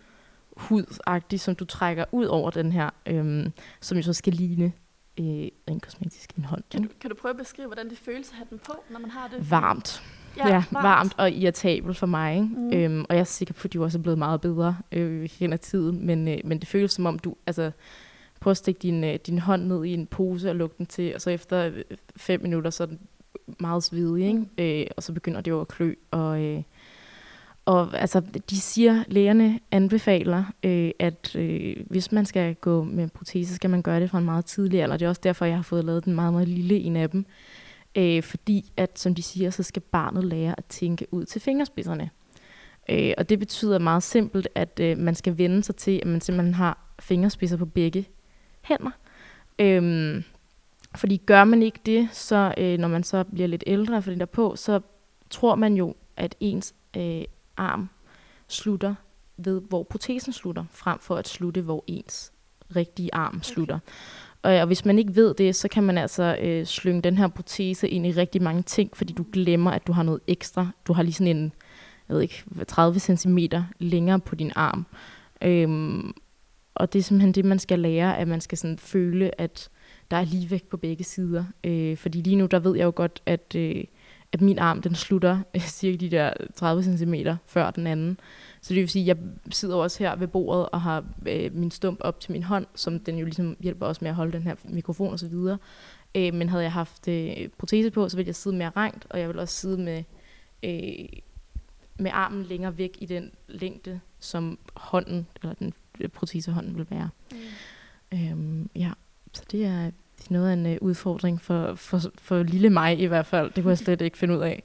hudagtigt, 0.57 1.41
som 1.41 1.55
du 1.55 1.65
trækker 1.65 2.05
ud 2.11 2.25
over 2.25 2.49
den 2.49 2.71
her, 2.71 2.89
øh, 3.05 3.45
som 3.81 3.97
jo 3.97 4.03
så 4.03 4.13
skal 4.13 4.33
ligne 4.33 4.71
øh, 5.19 5.25
rent 5.69 5.83
kosmetisk 5.83 6.33
en 6.37 6.45
hånd. 6.45 6.63
Kan 6.71 6.81
du, 6.83 6.89
kan 7.01 7.09
du 7.09 7.15
prøve 7.15 7.29
at 7.29 7.37
beskrive, 7.37 7.67
hvordan 7.67 7.89
det 7.89 7.97
føles 7.97 8.29
at 8.29 8.35
have 8.35 8.47
den 8.49 8.59
på, 8.59 8.73
når 8.91 8.99
man 8.99 9.09
har 9.11 9.27
det? 9.27 9.51
Varmt. 9.51 10.03
Ja, 10.37 10.47
ja 10.47 10.63
varmt. 10.71 10.83
varmt 10.83 11.13
og 11.17 11.31
irritabelt 11.31 11.97
for 11.97 12.07
mig. 12.07 12.35
Ikke? 12.35 12.47
Mm. 12.47 12.61
Mm. 12.61 12.73
Øhm, 12.73 13.05
og 13.09 13.15
jeg 13.15 13.19
er 13.19 13.23
sikker 13.23 13.53
på, 13.53 13.61
at 13.63 13.73
de 13.73 13.79
også 13.79 13.97
er 13.97 14.01
blevet 14.01 14.17
meget 14.17 14.41
bedre 14.41 14.77
øh, 14.91 15.29
hen 15.39 15.53
ad 15.53 15.57
tiden. 15.57 16.05
Men, 16.05 16.27
øh, 16.27 16.37
men 16.43 16.59
det 16.59 16.67
føles 16.67 16.91
som 16.91 17.05
om, 17.05 17.19
du 17.19 17.35
altså, 17.47 17.71
prøver 18.39 18.51
at 18.51 18.57
stikke 18.57 18.79
din, 18.79 19.03
øh, 19.03 19.15
din 19.15 19.39
hånd 19.39 19.63
ned 19.63 19.85
i 19.85 19.93
en 19.93 20.07
pose 20.07 20.49
og 20.49 20.55
lukke 20.55 20.75
den 20.77 20.85
til, 20.85 21.15
og 21.15 21.21
så 21.21 21.29
efter 21.29 21.65
øh, 21.65 21.83
fem 22.17 22.41
minutter, 22.41 22.69
så 22.69 22.83
er 22.83 22.87
den 22.87 22.99
meget 23.59 23.83
svedig, 23.83 24.27
ikke? 24.27 24.81
Øh, 24.81 24.87
og 24.97 25.03
så 25.03 25.13
begynder 25.13 25.41
det 25.41 25.51
jo 25.51 25.61
at 25.61 25.67
klø. 25.67 25.93
Og, 26.11 26.41
øh, 26.41 26.61
og 27.65 28.01
altså, 28.01 28.21
de 28.49 28.61
siger, 28.61 29.03
lægerne 29.07 29.59
anbefaler, 29.71 30.43
øh, 30.63 30.91
at 30.99 31.35
øh, 31.35 31.75
hvis 31.87 32.11
man 32.11 32.25
skal 32.25 32.55
gå 32.55 32.83
med 32.83 33.07
protese, 33.07 33.55
skal 33.55 33.69
man 33.69 33.81
gøre 33.81 33.99
det 33.99 34.09
fra 34.09 34.17
en 34.17 34.25
meget 34.25 34.45
tidlig 34.45 34.83
alder. 34.83 34.97
Det 34.97 35.05
er 35.05 35.09
også 35.09 35.21
derfor, 35.23 35.45
jeg 35.45 35.55
har 35.55 35.63
fået 35.63 35.85
lavet 35.85 36.05
den 36.05 36.13
meget, 36.13 36.33
meget 36.33 36.47
lille 36.47 36.75
en 36.75 36.95
af 36.95 37.09
dem. 37.09 37.25
Øh, 37.95 38.23
fordi, 38.23 38.71
at 38.77 38.99
som 38.99 39.15
de 39.15 39.23
siger, 39.23 39.49
så 39.49 39.63
skal 39.63 39.81
barnet 39.81 40.23
lære 40.23 40.55
at 40.57 40.65
tænke 40.65 41.07
ud 41.11 41.25
til 41.25 41.41
fingerspidserne. 41.41 42.09
Øh, 42.89 43.13
og 43.17 43.29
det 43.29 43.39
betyder 43.39 43.79
meget 43.79 44.03
simpelt, 44.03 44.47
at 44.55 44.79
øh, 44.81 44.97
man 44.97 45.15
skal 45.15 45.37
vende 45.37 45.63
sig 45.63 45.75
til, 45.75 45.99
at 46.01 46.07
man 46.07 46.21
simpelthen 46.21 46.53
har 46.53 46.95
fingerspidser 46.99 47.57
på 47.57 47.65
begge 47.65 48.07
hænder. 48.61 48.91
Øh, 49.59 50.23
fordi 50.95 51.17
gør 51.17 51.43
man 51.43 51.63
ikke 51.63 51.79
det, 51.85 52.09
så 52.11 52.53
øh, 52.57 52.77
når 52.77 52.87
man 52.87 53.03
så 53.03 53.23
bliver 53.23 53.47
lidt 53.47 53.63
ældre 53.67 54.01
for 54.01 54.11
den 54.11 54.19
der 54.19 54.25
på, 54.25 54.55
så 54.55 54.79
tror 55.29 55.55
man 55.55 55.73
jo, 55.73 55.95
at 56.17 56.35
ens 56.39 56.73
øh, 56.97 57.23
arm 57.57 57.89
slutter 58.47 58.95
ved, 59.37 59.61
hvor 59.61 59.83
protesen 59.83 60.33
slutter, 60.33 60.65
frem 60.71 60.99
for 60.99 61.15
at 61.15 61.27
slutte, 61.27 61.61
hvor 61.61 61.83
ens 61.87 62.31
rigtige 62.75 63.15
arm 63.15 63.43
slutter. 63.43 63.79
Og, 64.43 64.53
og 64.53 64.67
hvis 64.67 64.85
man 64.85 64.99
ikke 64.99 65.15
ved 65.15 65.33
det, 65.33 65.55
så 65.55 65.67
kan 65.67 65.83
man 65.83 65.97
altså 65.97 66.37
øh, 66.41 66.65
slynge 66.65 67.01
den 67.01 67.17
her 67.17 67.27
protese 67.27 67.89
ind 67.89 68.05
i 68.05 68.11
rigtig 68.11 68.41
mange 68.41 68.61
ting, 68.61 68.97
fordi 68.97 69.13
du 69.13 69.25
glemmer, 69.33 69.71
at 69.71 69.87
du 69.87 69.91
har 69.91 70.03
noget 70.03 70.21
ekstra. 70.27 70.67
Du 70.87 70.93
har 70.93 71.03
lige 71.03 71.13
sådan 71.13 71.37
en, 71.37 71.53
jeg 72.09 72.15
ved 72.15 72.21
ikke, 72.21 72.43
30 72.67 72.99
cm 72.99 73.37
længere 73.79 74.19
på 74.19 74.35
din 74.35 74.51
arm. 74.55 74.85
Øhm, 75.41 76.13
og 76.75 76.93
det 76.93 76.99
er 76.99 77.03
simpelthen 77.03 77.31
det, 77.31 77.45
man 77.45 77.59
skal 77.59 77.79
lære, 77.79 78.17
at 78.17 78.27
man 78.27 78.41
skal 78.41 78.57
sådan 78.57 78.77
føle, 78.77 79.41
at 79.41 79.69
der 80.11 80.17
er 80.17 80.25
ligevægt 80.25 80.69
på 80.69 80.77
begge 80.77 81.03
sider. 81.03 81.43
Øh, 81.63 81.97
fordi 81.97 82.21
lige 82.21 82.35
nu, 82.35 82.45
der 82.45 82.59
ved 82.59 82.75
jeg 82.75 82.85
jo 82.85 82.93
godt, 82.95 83.21
at, 83.25 83.55
øh, 83.55 83.83
at 84.33 84.41
min 84.41 84.59
arm, 84.59 84.81
den 84.81 84.95
slutter 84.95 85.39
cirka 85.59 85.97
de 85.97 86.11
der 86.11 86.33
30 86.55 86.97
cm 86.97 87.13
før 87.45 87.71
den 87.71 87.87
anden. 87.87 88.19
Så 88.61 88.73
det 88.73 88.81
vil 88.81 88.89
sige, 88.89 89.11
at 89.11 89.17
jeg 89.17 89.25
sidder 89.51 89.75
også 89.75 90.03
her 90.03 90.15
ved 90.15 90.27
bordet 90.27 90.69
og 90.69 90.81
har 90.81 91.05
øh, 91.25 91.55
min 91.55 91.71
stump 91.71 91.99
op 92.01 92.19
til 92.19 92.31
min 92.31 92.43
hånd, 92.43 92.65
som 92.75 92.99
den 92.99 93.17
jo 93.17 93.25
ligesom 93.25 93.57
hjælper 93.59 93.85
os 93.85 94.01
med 94.01 94.09
at 94.09 94.15
holde 94.15 94.31
den 94.31 94.41
her 94.41 94.55
mikrofon 94.63 95.13
og 95.13 95.19
så 95.19 95.27
videre. 95.27 95.57
Øh, 96.15 96.33
men 96.33 96.49
havde 96.49 96.63
jeg 96.63 96.71
haft 96.71 97.07
øh, 97.07 97.49
protese 97.57 97.91
på, 97.91 98.09
så 98.09 98.17
ville 98.17 98.27
jeg 98.27 98.35
sidde 98.35 98.55
mere 98.55 98.69
rangt, 98.69 99.07
og 99.09 99.19
jeg 99.19 99.27
ville 99.27 99.41
også 99.41 99.55
sidde 99.55 99.77
med, 99.77 100.03
øh, 100.63 101.09
med 101.99 102.11
armen 102.13 102.43
længere 102.43 102.77
væk 102.77 102.97
i 102.99 103.05
den 103.05 103.31
længde, 103.47 103.99
som 104.19 104.59
hånden, 104.75 105.27
eller 105.41 105.53
den 105.53 105.73
protesehånden 106.13 106.77
vil 106.77 106.87
være. 106.89 107.09
Mm. 107.31 107.37
Øhm, 108.17 108.69
ja, 108.75 108.91
så 109.33 109.43
det 109.51 109.65
er 109.65 109.91
noget 110.29 110.49
af 110.49 110.53
en 110.53 110.65
uh, 110.65 110.77
udfordring 110.81 111.41
for, 111.41 111.75
for, 111.75 111.99
for 112.21 112.43
lille 112.43 112.69
mig 112.69 112.99
i 112.99 113.05
hvert 113.05 113.25
fald. 113.25 113.51
Det 113.51 113.63
kunne 113.63 113.69
jeg 113.69 113.77
slet 113.77 114.01
ikke 114.01 114.17
finde 114.17 114.37
ud 114.37 114.41
af. 114.41 114.63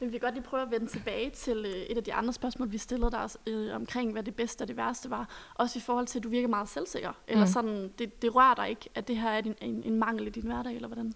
Men 0.00 0.08
vi 0.08 0.12
vil 0.12 0.20
godt 0.20 0.34
lige 0.34 0.44
prøve 0.44 0.62
at 0.62 0.70
vende 0.70 0.86
tilbage 0.86 1.30
til 1.30 1.66
øh, 1.66 1.82
et 1.90 1.96
af 1.96 2.04
de 2.04 2.14
andre 2.14 2.32
spørgsmål, 2.32 2.72
vi 2.72 2.78
stillede 2.78 3.10
dig 3.10 3.28
øh, 3.46 3.74
omkring, 3.74 4.12
hvad 4.12 4.22
det 4.22 4.34
bedste 4.34 4.62
og 4.62 4.68
det 4.68 4.76
værste 4.76 5.10
var. 5.10 5.28
Også 5.54 5.78
i 5.78 5.82
forhold 5.82 6.06
til, 6.06 6.18
at 6.18 6.24
du 6.24 6.28
virker 6.28 6.48
meget 6.48 6.68
selvsikker. 6.68 7.12
Eller 7.28 7.44
mm. 7.44 7.50
sådan, 7.50 7.90
det, 7.98 8.22
det 8.22 8.34
rører 8.34 8.54
dig 8.54 8.70
ikke, 8.70 8.88
at 8.94 9.08
det 9.08 9.16
her 9.16 9.30
er 9.30 9.40
din, 9.40 9.54
en, 9.60 9.82
en 9.84 9.98
mangel 9.98 10.26
i 10.26 10.30
din 10.30 10.42
hverdag, 10.42 10.74
eller 10.74 10.88
hvordan? 10.88 11.14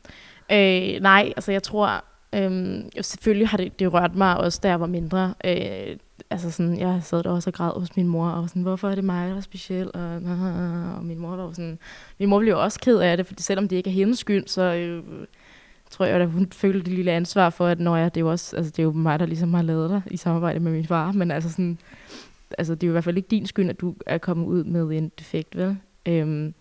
Øh, 0.50 1.02
nej, 1.02 1.32
altså 1.36 1.52
jeg 1.52 1.62
tror, 1.62 2.04
Øhm, 2.34 2.90
selvfølgelig 3.00 3.48
har 3.48 3.56
det, 3.56 3.78
det 3.78 3.92
rørt 3.92 4.14
mig 4.14 4.36
også, 4.36 4.60
da 4.62 4.68
jeg 4.68 4.80
var 4.80 4.86
mindre. 4.86 5.34
Øh, 5.44 5.96
altså 6.30 6.50
sådan, 6.50 6.78
jeg 6.78 7.00
sad 7.02 7.22
der 7.22 7.30
også 7.30 7.50
og 7.50 7.54
græd 7.54 7.80
hos 7.80 7.96
min 7.96 8.08
mor, 8.08 8.28
og 8.28 8.40
var 8.40 8.46
sådan, 8.46 8.62
hvorfor 8.62 8.88
er 8.88 8.94
det 8.94 9.04
mig, 9.04 9.30
der 9.30 9.36
er 9.36 9.40
speciel? 9.40 9.90
Og, 9.94 10.00
og 10.96 11.04
min 11.04 11.18
mor 11.18 11.36
var 11.36 11.50
sådan, 11.50 11.78
min 12.18 12.28
mor 12.28 12.38
blev 12.38 12.50
jo 12.52 12.62
også 12.62 12.80
ked 12.80 12.98
af 12.98 13.16
det, 13.16 13.26
for 13.26 13.34
selvom 13.38 13.68
det 13.68 13.76
ikke 13.76 13.90
er 13.90 13.94
hendes 13.94 14.18
skyld, 14.18 14.46
så 14.46 14.62
øh, 14.62 15.02
tror 15.90 16.04
jeg, 16.04 16.20
at 16.20 16.30
hun 16.30 16.48
følte 16.52 16.78
det 16.78 16.88
lille 16.88 17.12
ansvar 17.12 17.50
for, 17.50 17.66
at 17.66 17.80
når 17.80 17.96
jeg, 17.96 18.14
det 18.14 18.20
er 18.20 18.24
jo 18.24 18.30
også, 18.30 18.56
altså 18.56 18.70
det 18.70 18.78
er 18.78 18.82
jo 18.82 18.92
mig, 18.92 19.18
der 19.18 19.26
ligesom 19.26 19.54
har 19.54 19.62
lavet 19.62 19.90
dig 19.90 20.02
i 20.10 20.16
samarbejde 20.16 20.60
med 20.60 20.72
min 20.72 20.86
far, 20.86 21.12
men 21.12 21.30
altså 21.30 21.50
sådan, 21.50 21.78
altså 22.58 22.74
det 22.74 22.82
er 22.82 22.86
jo 22.86 22.90
i 22.90 22.94
hvert 22.94 23.04
fald 23.04 23.16
ikke 23.16 23.28
din 23.28 23.46
skyld, 23.46 23.70
at 23.70 23.80
du 23.80 23.94
er 24.06 24.18
kommet 24.18 24.46
ud 24.46 24.64
med 24.64 24.98
en 24.98 25.12
defekt, 25.18 25.56
vel? 25.56 25.76
Øhm, 26.06 26.54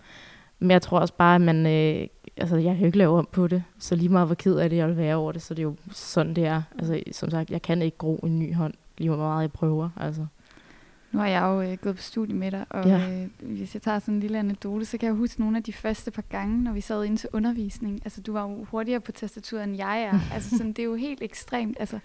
men 0.64 0.72
jeg 0.72 0.82
tror 0.82 1.00
også 1.00 1.14
bare, 1.14 1.36
at 1.36 1.42
man, 1.42 1.66
øh, 1.66 2.08
altså 2.38 2.56
jeg 2.56 2.74
kan 2.74 2.80
jo 2.80 2.86
ikke 2.86 2.98
lave 2.98 3.18
om 3.18 3.28
på 3.32 3.48
det, 3.48 3.64
så 3.80 3.96
lige 3.96 4.10
meget 4.10 4.28
hvor 4.28 4.36
ked 4.36 4.56
af 4.56 4.70
det, 4.70 4.78
jeg 4.78 4.88
vil 4.88 4.98
være 4.98 5.16
over 5.16 5.32
det, 5.32 5.42
så 5.42 5.54
det 5.54 5.60
er 5.60 5.64
jo 5.64 5.76
sådan, 5.92 6.34
det 6.34 6.46
er. 6.46 6.62
Altså 6.80 7.04
som 7.12 7.30
sagt, 7.30 7.52
jeg 7.52 7.62
kan 7.62 7.82
ikke 7.82 7.98
gro 7.98 8.16
en 8.16 8.40
ny 8.40 8.54
hånd, 8.54 8.74
lige 8.98 9.10
hvor 9.10 9.18
meget 9.18 9.42
jeg 9.42 9.52
prøver, 9.52 9.90
altså. 9.98 10.26
Nu 11.12 11.20
har 11.20 11.28
jeg 11.28 11.42
jo 11.42 11.62
øh, 11.62 11.78
gået 11.78 11.96
på 11.96 12.02
studie 12.02 12.36
med 12.36 12.52
dig, 12.52 12.66
og 12.70 12.86
ja. 12.86 13.24
øh, 13.24 13.30
hvis 13.40 13.74
jeg 13.74 13.82
tager 13.82 14.00
sådan 14.00 14.14
en 14.14 14.20
lille 14.20 14.40
anekdote, 14.40 14.86
så 14.86 14.98
kan 14.98 15.08
jeg 15.08 15.16
huske 15.16 15.42
nogle 15.42 15.58
af 15.58 15.64
de 15.64 15.74
første 15.74 16.12
par 16.12 16.22
gange, 16.22 16.64
når 16.64 16.72
vi 16.72 16.82
sad 16.82 17.04
ind 17.06 17.18
til 17.18 17.30
undervisning. 17.34 18.02
Altså, 18.04 18.22
du 18.22 18.34
var 18.34 18.42
jo 18.42 18.64
hurtigere 18.64 19.00
på 19.00 19.12
tastaturet, 19.12 19.64
end 19.64 19.76
jeg 19.76 20.02
er. 20.02 20.20
altså, 20.34 20.58
sådan, 20.58 20.74
det 20.74 20.80
er 20.80 20.84
jo 20.84 20.96
helt 20.96 21.22
ekstremt. 21.22 21.78
Altså, 21.80 22.00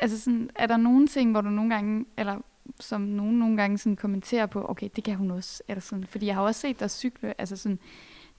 altså 0.00 0.20
sådan, 0.20 0.50
er 0.54 0.66
der 0.66 0.76
nogle 0.76 1.06
ting, 1.06 1.30
hvor 1.30 1.40
du 1.40 1.50
nogle 1.50 1.74
gange, 1.74 2.04
eller 2.18 2.36
som 2.80 3.00
nogen 3.00 3.38
nogle 3.38 3.56
gange 3.56 3.78
sådan 3.78 3.96
kommenterer 3.96 4.46
på, 4.46 4.66
okay, 4.68 4.88
det 4.96 5.04
kan 5.04 5.14
hun 5.14 5.30
også. 5.30 5.62
Eller 5.68 5.80
sådan, 5.80 6.06
fordi 6.06 6.26
jeg 6.26 6.34
har 6.34 6.42
også 6.42 6.60
set 6.60 6.80
dig 6.80 6.90
cykle. 6.90 7.40
Altså 7.40 7.56
sådan, 7.56 7.78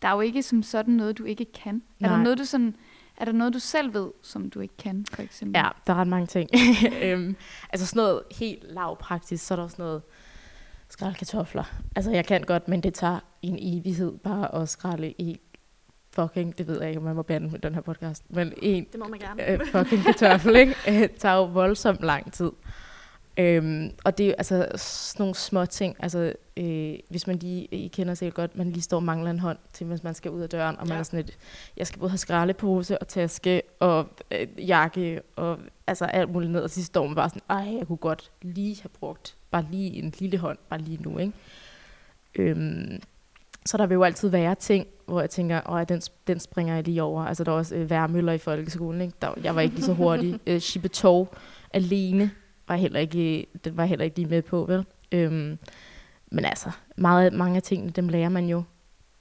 der 0.01 0.07
er 0.07 0.13
jo 0.13 0.21
ikke 0.21 0.43
som 0.43 0.63
sådan 0.63 0.93
noget, 0.93 1.17
du 1.17 1.23
ikke 1.23 1.45
kan. 1.45 1.81
Nej. 1.99 2.11
Er 2.11 2.15
der 2.15 2.23
noget, 2.23 2.37
du 2.37 2.45
sådan... 2.45 2.75
Er 3.17 3.25
der 3.25 3.31
noget, 3.31 3.53
du 3.53 3.59
selv 3.59 3.93
ved, 3.93 4.11
som 4.21 4.49
du 4.49 4.59
ikke 4.59 4.77
kan, 4.77 5.05
for 5.11 5.21
eksempel? 5.21 5.59
Ja, 5.59 5.69
der 5.87 5.93
er 5.93 5.97
ret 5.97 6.07
mange 6.07 6.27
ting. 6.27 6.49
øhm, 7.03 7.35
altså 7.69 7.85
sådan 7.85 7.99
noget 7.99 8.21
helt 8.39 8.63
lavpraktisk, 8.63 9.45
så 9.45 9.53
er 9.53 9.55
der 9.55 9.63
også 9.63 9.75
noget 9.79 10.01
skrælle 10.89 11.15
kartofler. 11.15 11.63
Altså 11.95 12.11
jeg 12.11 12.25
kan 12.25 12.41
godt, 12.41 12.67
men 12.67 12.83
det 12.83 12.93
tager 12.93 13.19
en 13.41 13.57
evighed 13.61 14.17
bare 14.17 14.55
at 14.61 14.69
skrælle 14.69 15.11
i 15.17 15.39
fucking, 16.13 16.57
det 16.57 16.67
ved 16.67 16.79
jeg 16.79 16.89
ikke, 16.89 16.99
om 16.99 17.03
man 17.03 17.15
må 17.15 17.21
bande 17.21 17.49
med 17.49 17.59
den 17.59 17.73
her 17.73 17.81
podcast, 17.81 18.23
men 18.29 18.53
en 18.61 18.87
det 18.91 18.99
må 18.99 19.07
man 19.07 19.19
gerne. 19.19 19.49
Øh, 19.49 19.59
fucking 19.67 20.03
kartoffel, 20.03 20.55
ikke? 20.55 20.75
Det 20.85 21.11
tager 21.21 21.35
jo 21.35 21.43
voldsomt 21.43 22.01
lang 22.01 22.33
tid. 22.33 22.51
Øhm, 23.37 23.91
og 24.03 24.17
det 24.17 24.27
er 24.27 24.33
altså 24.37 24.67
sådan 24.75 25.23
nogle 25.23 25.35
små 25.35 25.65
ting, 25.65 25.95
altså 25.99 26.33
øh, 26.57 26.93
hvis 27.09 27.27
man 27.27 27.35
lige, 27.35 27.65
I 27.65 27.87
kender 27.87 28.13
sig 28.13 28.33
godt, 28.33 28.57
man 28.57 28.71
lige 28.71 28.81
står 28.81 28.97
og 28.97 29.03
mangler 29.03 29.31
en 29.31 29.39
hånd 29.39 29.57
til, 29.73 29.87
hvis 29.87 30.03
man 30.03 30.13
skal 30.13 30.31
ud 30.31 30.41
af 30.41 30.49
døren, 30.49 30.77
og 30.77 30.87
man 30.87 30.95
ja. 30.95 30.99
er 30.99 31.03
sådan 31.03 31.19
et, 31.19 31.37
jeg 31.77 31.87
skal 31.87 31.99
både 31.99 32.09
have 32.09 32.17
skraldepose 32.17 32.97
og 32.97 33.07
taske 33.07 33.61
og 33.79 34.07
øh, 34.31 34.47
jakke 34.57 35.21
og 35.35 35.59
altså 35.87 36.05
alt 36.05 36.31
muligt 36.31 36.51
ned, 36.51 36.61
og 36.61 36.69
så 36.69 36.83
står 36.83 37.07
man 37.07 37.15
bare 37.15 37.29
sådan, 37.29 37.41
ej, 37.49 37.77
jeg 37.77 37.87
kunne 37.87 37.97
godt 37.97 38.31
lige 38.41 38.81
have 38.81 38.89
brugt 38.99 39.35
bare 39.51 39.65
lige 39.71 39.91
en 39.91 40.13
lille 40.19 40.37
hånd, 40.37 40.57
bare 40.69 40.79
lige 40.79 41.03
nu, 41.03 41.17
ikke? 41.17 41.33
Øhm, 42.35 43.01
så 43.65 43.77
der 43.77 43.85
vil 43.85 43.95
jo 43.95 44.03
altid 44.03 44.29
være 44.29 44.55
ting, 44.55 44.87
hvor 45.05 45.19
jeg 45.19 45.29
tænker, 45.29 45.61
åh, 45.69 45.83
den, 45.89 46.01
den 46.27 46.39
springer 46.39 46.75
jeg 46.75 46.83
lige 46.83 47.03
over. 47.03 47.25
Altså 47.25 47.43
der 47.43 47.51
var 47.51 47.57
også 47.57 47.75
øh, 47.75 47.89
værmøller 47.89 48.33
i 48.33 48.37
folkeskolen, 48.37 49.01
ikke? 49.01 49.13
Der, 49.21 49.33
jeg 49.43 49.55
var 49.55 49.61
ikke 49.61 49.75
lige 49.75 49.85
så 49.85 49.93
hurtig. 49.93 50.39
øh, 50.47 50.59
Shibetov 50.59 51.35
alene 51.73 52.31
var 52.71 52.77
heller 52.77 52.99
ikke, 52.99 53.45
det 53.63 53.77
var 53.77 53.86
heller 53.86 54.05
ikke 54.05 54.17
lige 54.17 54.29
med 54.29 54.41
på, 54.41 54.65
vel? 54.65 54.86
Øhm, 55.12 55.57
men 56.31 56.45
altså, 56.45 56.71
meget, 56.97 57.34
mange 57.34 57.55
af 57.55 57.63
tingene, 57.63 57.91
dem 57.91 58.10
lærer 58.10 58.29
man 58.29 58.45
jo. 58.45 58.63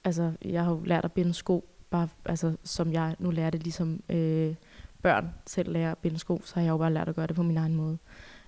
Altså, 0.03 0.31
jeg 0.45 0.63
har 0.63 0.71
jo 0.71 0.81
lært 0.85 1.05
at 1.05 1.11
binde 1.11 1.33
sko, 1.33 1.65
bare, 1.89 2.07
altså, 2.25 2.55
som 2.63 2.93
jeg 2.93 3.15
nu 3.19 3.31
lærer 3.31 3.49
det, 3.49 3.63
ligesom 3.63 4.03
øh, 4.09 4.55
børn 5.01 5.33
selv 5.47 5.71
lærer 5.71 5.91
at 5.91 5.97
binde 5.97 6.19
sko, 6.19 6.41
så 6.45 6.55
har 6.55 6.61
jeg 6.61 6.69
jo 6.69 6.77
bare 6.77 6.93
lært 6.93 7.09
at 7.09 7.15
gøre 7.15 7.27
det 7.27 7.35
på 7.35 7.43
min 7.43 7.57
egen 7.57 7.75
måde. 7.75 7.97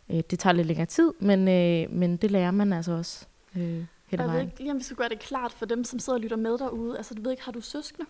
Øh, 0.10 0.24
det 0.30 0.40
tager 0.40 0.54
lidt 0.54 0.68
længere 0.68 0.86
tid, 0.86 1.12
men, 1.20 1.40
øh, 1.48 1.96
men 1.96 2.18
det 2.18 2.32
lærer 2.32 2.52
man 2.52 2.74
altså 2.74 2.92
også 2.92 3.26
øh, 3.56 3.62
hele 3.62 3.86
vejen. 4.12 4.20
Jeg 4.20 4.30
ved 4.30 4.42
ikke 4.42 4.60
lige, 4.60 4.72
om 4.72 4.78
vi 4.78 4.84
skal 4.84 4.98
gøre 4.98 5.10
det 5.10 5.20
klart 5.20 5.52
for 5.52 5.66
dem, 5.66 5.84
som 5.84 6.00
sidder 6.00 6.18
og 6.18 6.22
lytter 6.22 6.38
med 6.38 6.58
derude. 6.58 6.98
Altså, 6.98 7.14
du 7.14 7.22
ved 7.22 7.32
ikke, 7.32 7.44
har 7.44 7.52
du 7.52 7.62
søskende? 7.62 8.06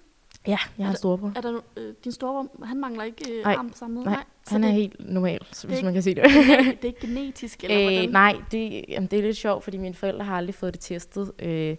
Ja, 0.48 0.58
jeg 0.78 0.88
har 0.88 0.94
storebror. 0.94 1.32
Er 1.36 1.42
der, 1.42 1.60
øh, 1.78 1.94
din 2.04 2.12
storebror, 2.12 2.66
han 2.66 2.80
mangler 2.80 3.04
ikke 3.04 3.32
øh, 3.32 3.42
arm 3.46 3.70
på 3.70 3.78
samme 3.78 3.96
måde? 3.96 4.06
Nej, 4.06 4.16
nej 4.16 4.24
han 4.48 4.64
er 4.64 4.68
det, 4.68 4.76
helt 4.76 4.96
normal, 5.00 5.40
hvis 5.50 5.64
ikke, 5.64 5.86
man 5.86 5.94
kan 5.94 6.04
sige 6.04 6.16
det. 6.16 6.24
det 6.24 6.84
er 6.84 6.86
ikke 6.86 7.08
genetisk, 7.08 7.64
eller 7.64 7.78
øh, 7.78 7.94
hvordan? 7.94 8.10
Nej, 8.10 8.36
det, 8.52 8.86
jamen, 8.90 9.08
det 9.08 9.20
er 9.20 9.24
lidt 9.24 9.38
sjovt, 9.38 9.64
fordi 9.64 9.78
mine 9.78 9.94
forældre 9.94 10.26
har 10.26 10.38
aldrig 10.38 10.56
fået 10.56 10.74
det 10.74 10.82
testet. 10.82 11.32
Øh, 11.40 11.76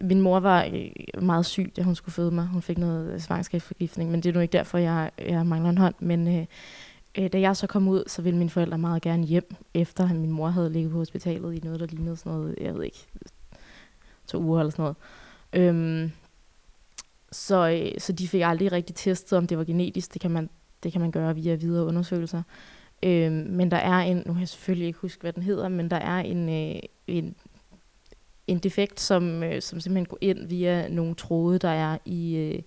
min 0.00 0.20
mor 0.20 0.40
var 0.40 0.64
øh, 0.64 1.22
meget 1.22 1.46
syg, 1.46 1.72
da 1.76 1.82
hun 1.82 1.94
skulle 1.94 2.12
føde 2.12 2.30
mig. 2.30 2.46
Hun 2.46 2.62
fik 2.62 2.78
noget 2.78 3.22
svangerskabsforgiftning, 3.22 4.10
men 4.10 4.20
det 4.20 4.28
er 4.28 4.32
nu 4.32 4.40
ikke 4.40 4.52
derfor, 4.52 4.78
jeg, 4.78 5.10
jeg 5.18 5.46
mangler 5.46 5.70
en 5.70 5.78
hånd. 5.78 5.94
Men 5.98 6.38
øh, 6.38 6.46
øh, 7.18 7.32
da 7.32 7.40
jeg 7.40 7.56
så 7.56 7.66
kom 7.66 7.88
ud, 7.88 8.04
så 8.06 8.22
ville 8.22 8.38
mine 8.38 8.50
forældre 8.50 8.78
meget 8.78 9.02
gerne 9.02 9.24
hjem, 9.24 9.54
efter 9.74 10.08
at 10.08 10.16
min 10.16 10.30
mor 10.30 10.48
havde 10.48 10.72
ligget 10.72 10.92
på 10.92 10.98
hospitalet 10.98 11.54
i 11.54 11.60
noget, 11.64 11.80
der 11.80 11.86
lignede 11.86 12.16
sådan 12.16 12.32
noget, 12.32 12.56
jeg 12.60 12.74
ved 12.74 12.84
ikke, 12.84 13.06
to 14.26 14.38
uger 14.38 14.60
eller 14.60 14.70
sådan 14.70 14.82
noget. 14.82 14.96
Øhm, 15.52 16.12
så, 17.32 17.68
øh, 17.68 18.00
så 18.00 18.12
de 18.12 18.28
fik 18.28 18.42
aldrig 18.44 18.72
rigtig 18.72 18.96
testet, 18.96 19.38
om 19.38 19.46
det 19.46 19.58
var 19.58 19.64
genetisk. 19.64 20.12
Det 20.12 20.20
kan 20.20 20.30
man, 20.30 20.50
det 20.82 20.92
kan 20.92 21.00
man 21.00 21.10
gøre 21.10 21.34
via 21.34 21.54
videre 21.54 21.86
undersøgelser. 21.86 22.42
Øh, 23.02 23.32
men 23.32 23.70
der 23.70 23.76
er 23.76 23.98
en, 23.98 24.16
nu 24.16 24.32
kan 24.32 24.40
jeg 24.40 24.48
selvfølgelig 24.48 24.86
ikke 24.86 24.98
huske, 24.98 25.20
hvad 25.20 25.32
den 25.32 25.42
hedder, 25.42 25.68
men 25.68 25.90
der 25.90 25.96
er 25.96 26.18
en, 26.18 26.48
øh, 26.48 26.80
en, 27.06 27.34
en 28.46 28.58
defekt, 28.58 29.00
som, 29.00 29.42
øh, 29.42 29.62
som 29.62 29.80
simpelthen 29.80 30.06
går 30.06 30.18
ind 30.20 30.46
via 30.46 30.88
nogle 30.88 31.14
tråde, 31.14 31.58
der 31.58 31.68
er 31.68 31.98
i, 32.04 32.36
øh, 32.36 32.62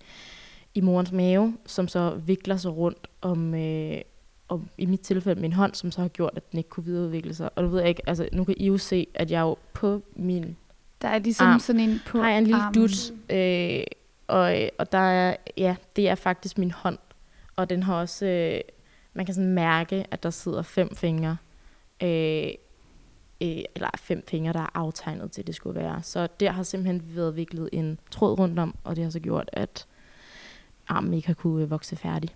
i 0.73 0.82
morens 0.82 1.12
mave, 1.12 1.58
som 1.65 1.88
så 1.88 2.10
vikler 2.25 2.58
sig 2.58 2.78
rundt 2.78 3.08
om, 3.21 3.56
øh, 3.56 4.01
om, 4.47 4.69
i 4.78 4.86
mit 4.86 4.99
tilfælde, 4.99 5.41
min 5.41 5.54
hånd, 5.54 5.73
som 5.73 5.91
så 5.91 6.01
har 6.01 6.08
gjort, 6.08 6.34
at 6.36 6.51
den 6.51 6.58
ikke 6.58 6.69
kunne 6.69 6.86
videreudvikle 6.86 7.34
sig. 7.34 7.49
Og 7.56 7.63
du 7.63 7.69
ved 7.69 7.84
ikke, 7.84 8.10
altså 8.10 8.30
nu 8.32 8.43
kan 8.43 8.56
I 8.58 8.67
jo 8.67 8.78
se, 8.78 9.08
at 9.13 9.32
jeg 9.32 9.41
jo 9.41 9.58
på 9.73 10.01
min 10.15 10.56
der 11.01 11.08
er 11.08 11.19
ligesom 11.19 11.47
arm, 11.47 11.60
sådan 11.60 11.82
en 11.82 12.01
på 12.08 12.17
har 12.17 12.30
jeg 12.30 12.38
en 12.38 12.43
lille 12.43 12.62
armen. 12.62 12.73
dut, 12.73 13.13
øh, 13.30 13.84
og, 14.27 14.55
og 14.77 14.91
der 14.91 14.97
er, 14.97 15.35
ja, 15.57 15.75
det 15.95 16.09
er 16.09 16.15
faktisk 16.15 16.57
min 16.57 16.71
hånd. 16.71 16.97
Og 17.55 17.69
den 17.69 17.83
har 17.83 17.95
også, 17.95 18.25
øh, 18.25 18.59
man 19.13 19.25
kan 19.25 19.35
sådan 19.35 19.49
mærke, 19.53 20.05
at 20.11 20.23
der 20.23 20.29
sidder 20.29 20.61
fem 20.61 20.95
fingre 20.95 21.38
Øh, 22.03 22.47
øh, 23.41 23.57
eller 23.75 23.89
fem 23.97 24.23
fingre, 24.27 24.53
der 24.53 24.59
er 24.59 24.69
aftegnet 24.73 25.31
til, 25.31 25.47
det 25.47 25.55
skulle 25.55 25.79
være. 25.79 26.03
Så 26.03 26.27
der 26.39 26.51
har 26.51 26.63
simpelthen 26.63 27.03
været 27.15 27.35
viklet 27.35 27.69
en 27.73 27.99
tråd 28.11 28.39
rundt 28.39 28.59
om, 28.59 28.75
og 28.83 28.95
det 28.95 29.03
har 29.03 29.11
så 29.11 29.19
gjort, 29.19 29.49
at 29.53 29.85
armen 30.88 31.13
ikke 31.13 31.27
har 31.27 31.33
kunne 31.33 31.63
øh, 31.63 31.69
vokse 31.71 31.95
færdig. 31.95 32.29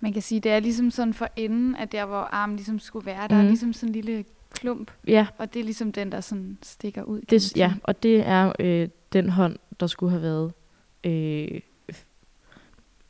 Man 0.00 0.12
kan 0.12 0.22
sige, 0.22 0.40
det 0.40 0.52
er 0.52 0.60
ligesom 0.60 0.90
sådan 0.90 1.14
for 1.14 1.28
enden, 1.36 1.76
at 1.76 1.92
der, 1.92 2.04
hvor 2.06 2.16
armen 2.18 2.56
ligesom 2.56 2.78
skulle 2.78 3.06
være, 3.06 3.28
der 3.28 3.34
mm. 3.34 3.38
er 3.38 3.42
Mhm. 3.42 3.48
ligesom 3.48 3.72
sådan 3.72 3.88
en 3.88 3.92
lille 3.92 4.24
klump, 4.50 4.90
Ja, 5.06 5.26
og 5.38 5.54
det 5.54 5.60
er 5.60 5.64
ligesom 5.64 5.92
den, 5.92 6.12
der 6.12 6.20
sådan 6.20 6.58
stikker 6.62 7.02
ud. 7.02 7.20
det, 7.20 7.56
ja 7.56 7.74
og 7.82 8.02
det 8.02 8.26
er 8.26 8.52
øh, 8.58 8.88
den 9.12 9.28
hånd, 9.28 9.56
der 9.80 9.86
skulle 9.86 10.10
have 10.10 10.22
været 10.22 10.52
øh, 11.04 11.60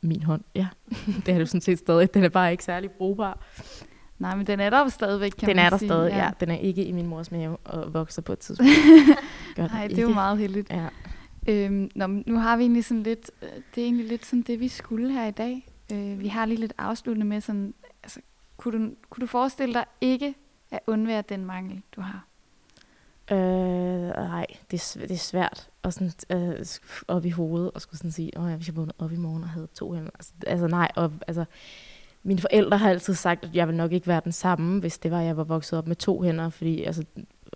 min 0.01 0.23
hånd. 0.23 0.41
Ja, 0.55 0.67
det 1.05 1.27
er 1.29 1.33
det 1.33 1.39
jo 1.39 1.45
sådan 1.45 1.61
set 1.61 1.79
stadig. 1.79 2.13
Den 2.13 2.23
er 2.23 2.29
bare 2.29 2.51
ikke 2.51 2.63
særlig 2.63 2.91
brugbar. 2.91 3.39
Nej, 4.19 4.35
men 4.35 4.47
den 4.47 4.59
er 4.59 4.69
der 4.69 4.87
stadigvæk, 4.89 5.31
kan 5.31 5.47
den 5.47 5.55
man 5.55 5.65
er 5.65 5.69
der 5.69 5.77
sige. 5.77 5.89
stadig, 5.89 6.11
ja. 6.11 6.31
Den 6.39 6.51
er 6.51 6.57
ikke 6.57 6.85
i 6.85 6.91
min 6.91 7.07
mors 7.07 7.31
mave 7.31 7.57
og 7.57 7.93
vokser 7.93 8.21
på 8.21 8.33
et 8.33 8.39
tidspunkt. 8.39 8.71
Nej, 9.57 9.87
det 9.87 9.97
er 9.97 10.01
jo 10.01 10.09
meget 10.09 10.37
heldigt. 10.37 10.69
Ja. 10.69 10.87
Øhm, 11.47 11.91
nå, 11.95 12.07
nu 12.07 12.39
har 12.39 12.57
vi 12.57 12.63
egentlig 12.63 12.85
sådan 12.85 13.03
lidt, 13.03 13.31
øh, 13.41 13.49
det 13.75 13.81
er 13.81 13.85
egentlig 13.85 14.07
lidt 14.07 14.25
sådan 14.25 14.41
det, 14.41 14.59
vi 14.59 14.67
skulle 14.67 15.11
her 15.11 15.25
i 15.25 15.31
dag. 15.31 15.67
Øh, 15.93 16.19
vi 16.19 16.27
har 16.27 16.45
lige 16.45 16.59
lidt 16.59 16.73
afsluttende 16.77 17.25
med 17.27 17.41
sådan, 17.41 17.73
altså, 18.03 18.19
kunne 18.57 18.85
du, 18.85 18.93
kunne 19.09 19.21
du 19.21 19.27
forestille 19.27 19.73
dig 19.73 19.85
ikke 20.01 20.35
at 20.71 20.79
undvære 20.87 21.23
den 21.29 21.45
mangel, 21.45 21.81
du 21.95 22.01
har? 22.01 22.25
Øh, 23.31 23.37
nej, 24.07 24.45
det 24.71 24.95
er, 24.95 24.99
det 25.07 25.11
er 25.11 25.17
svært 25.17 25.69
og 25.83 25.93
sådan, 25.93 26.11
øh, 26.29 26.65
op 27.07 27.25
i 27.25 27.29
hovedet 27.29 27.71
og 27.71 27.81
skulle 27.81 27.97
sådan 27.97 28.11
sige, 28.11 28.31
åh, 28.37 28.49
ja, 28.49 28.55
hvis 28.55 28.67
jeg 28.67 28.75
vågnede 28.75 28.95
op 28.99 29.11
i 29.11 29.15
morgen 29.15 29.43
og 29.43 29.49
havde 29.49 29.67
to 29.73 29.93
hænder. 29.93 30.11
Altså, 30.15 30.33
altså 30.47 30.67
nej, 30.67 30.91
og, 30.95 31.11
altså, 31.27 31.45
mine 32.23 32.39
forældre 32.39 32.77
har 32.77 32.89
altid 32.89 33.13
sagt, 33.13 33.43
at 33.43 33.49
jeg 33.53 33.67
vil 33.67 33.75
nok 33.75 33.91
ikke 33.91 34.07
være 34.07 34.21
den 34.23 34.31
samme, 34.31 34.79
hvis 34.79 34.97
det 34.97 35.11
var, 35.11 35.19
at 35.19 35.25
jeg 35.25 35.37
var 35.37 35.43
vokset 35.43 35.79
op 35.79 35.87
med 35.87 35.95
to 35.95 36.21
hænder, 36.21 36.49
fordi 36.49 36.83
altså, 36.83 37.05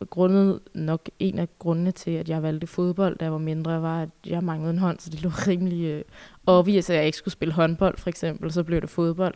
grundet 0.10 0.60
nok 0.74 1.10
en 1.20 1.40
af 1.40 1.48
grundene 1.60 1.92
til, 1.92 2.12
at 2.12 2.30
jeg 2.30 2.44
valgte 2.44 2.68
fodbold, 2.68 3.18
da 3.18 3.26
jeg 3.26 3.32
var 3.32 3.38
mindre, 3.38 3.82
var, 3.82 4.02
at 4.02 4.10
jeg 4.26 4.44
manglede 4.44 4.74
en 4.74 4.80
hånd, 4.80 5.00
så 5.00 5.10
det 5.10 5.22
lå 5.22 5.30
rimelig 5.30 5.86
øh, 5.86 6.04
obvious, 6.46 6.76
at 6.76 6.78
altså, 6.78 6.94
jeg 6.94 7.06
ikke 7.06 7.18
skulle 7.18 7.32
spille 7.32 7.54
håndbold, 7.54 7.98
for 7.98 8.10
eksempel, 8.10 8.52
så 8.52 8.64
blev 8.64 8.82
det 8.82 8.90
fodbold. 8.90 9.36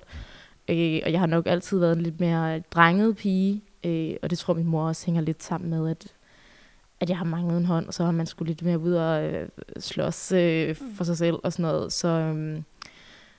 Øh, 0.69 1.01
og 1.05 1.11
jeg 1.11 1.19
har 1.19 1.27
nok 1.27 1.47
altid 1.47 1.79
været 1.79 1.97
en 1.97 2.03
lidt 2.03 2.19
mere 2.19 2.59
drenget 2.59 3.17
pige, 3.17 3.61
øh, 3.83 4.15
og 4.23 4.29
det 4.29 4.39
tror 4.39 4.53
min 4.53 4.67
mor 4.67 4.87
også 4.87 5.05
hænger 5.05 5.21
lidt 5.21 5.43
sammen 5.43 5.69
med, 5.69 5.89
at 5.89 6.07
at 7.01 7.09
jeg 7.09 7.17
har 7.17 7.25
manglet 7.25 7.57
en 7.57 7.65
hånd, 7.65 7.87
og 7.87 7.93
så 7.93 8.03
har 8.03 8.11
man 8.11 8.25
skulle 8.25 8.47
lidt 8.49 8.61
mere 8.61 8.79
ud 8.79 8.93
og 8.93 9.23
øh, 9.23 9.49
slås 9.79 10.31
øh, 10.31 10.75
for 10.95 11.03
sig 11.03 11.17
selv 11.17 11.35
og 11.43 11.53
sådan 11.53 11.63
noget. 11.63 11.93
Så, 11.93 12.07
øhm, 12.07 12.63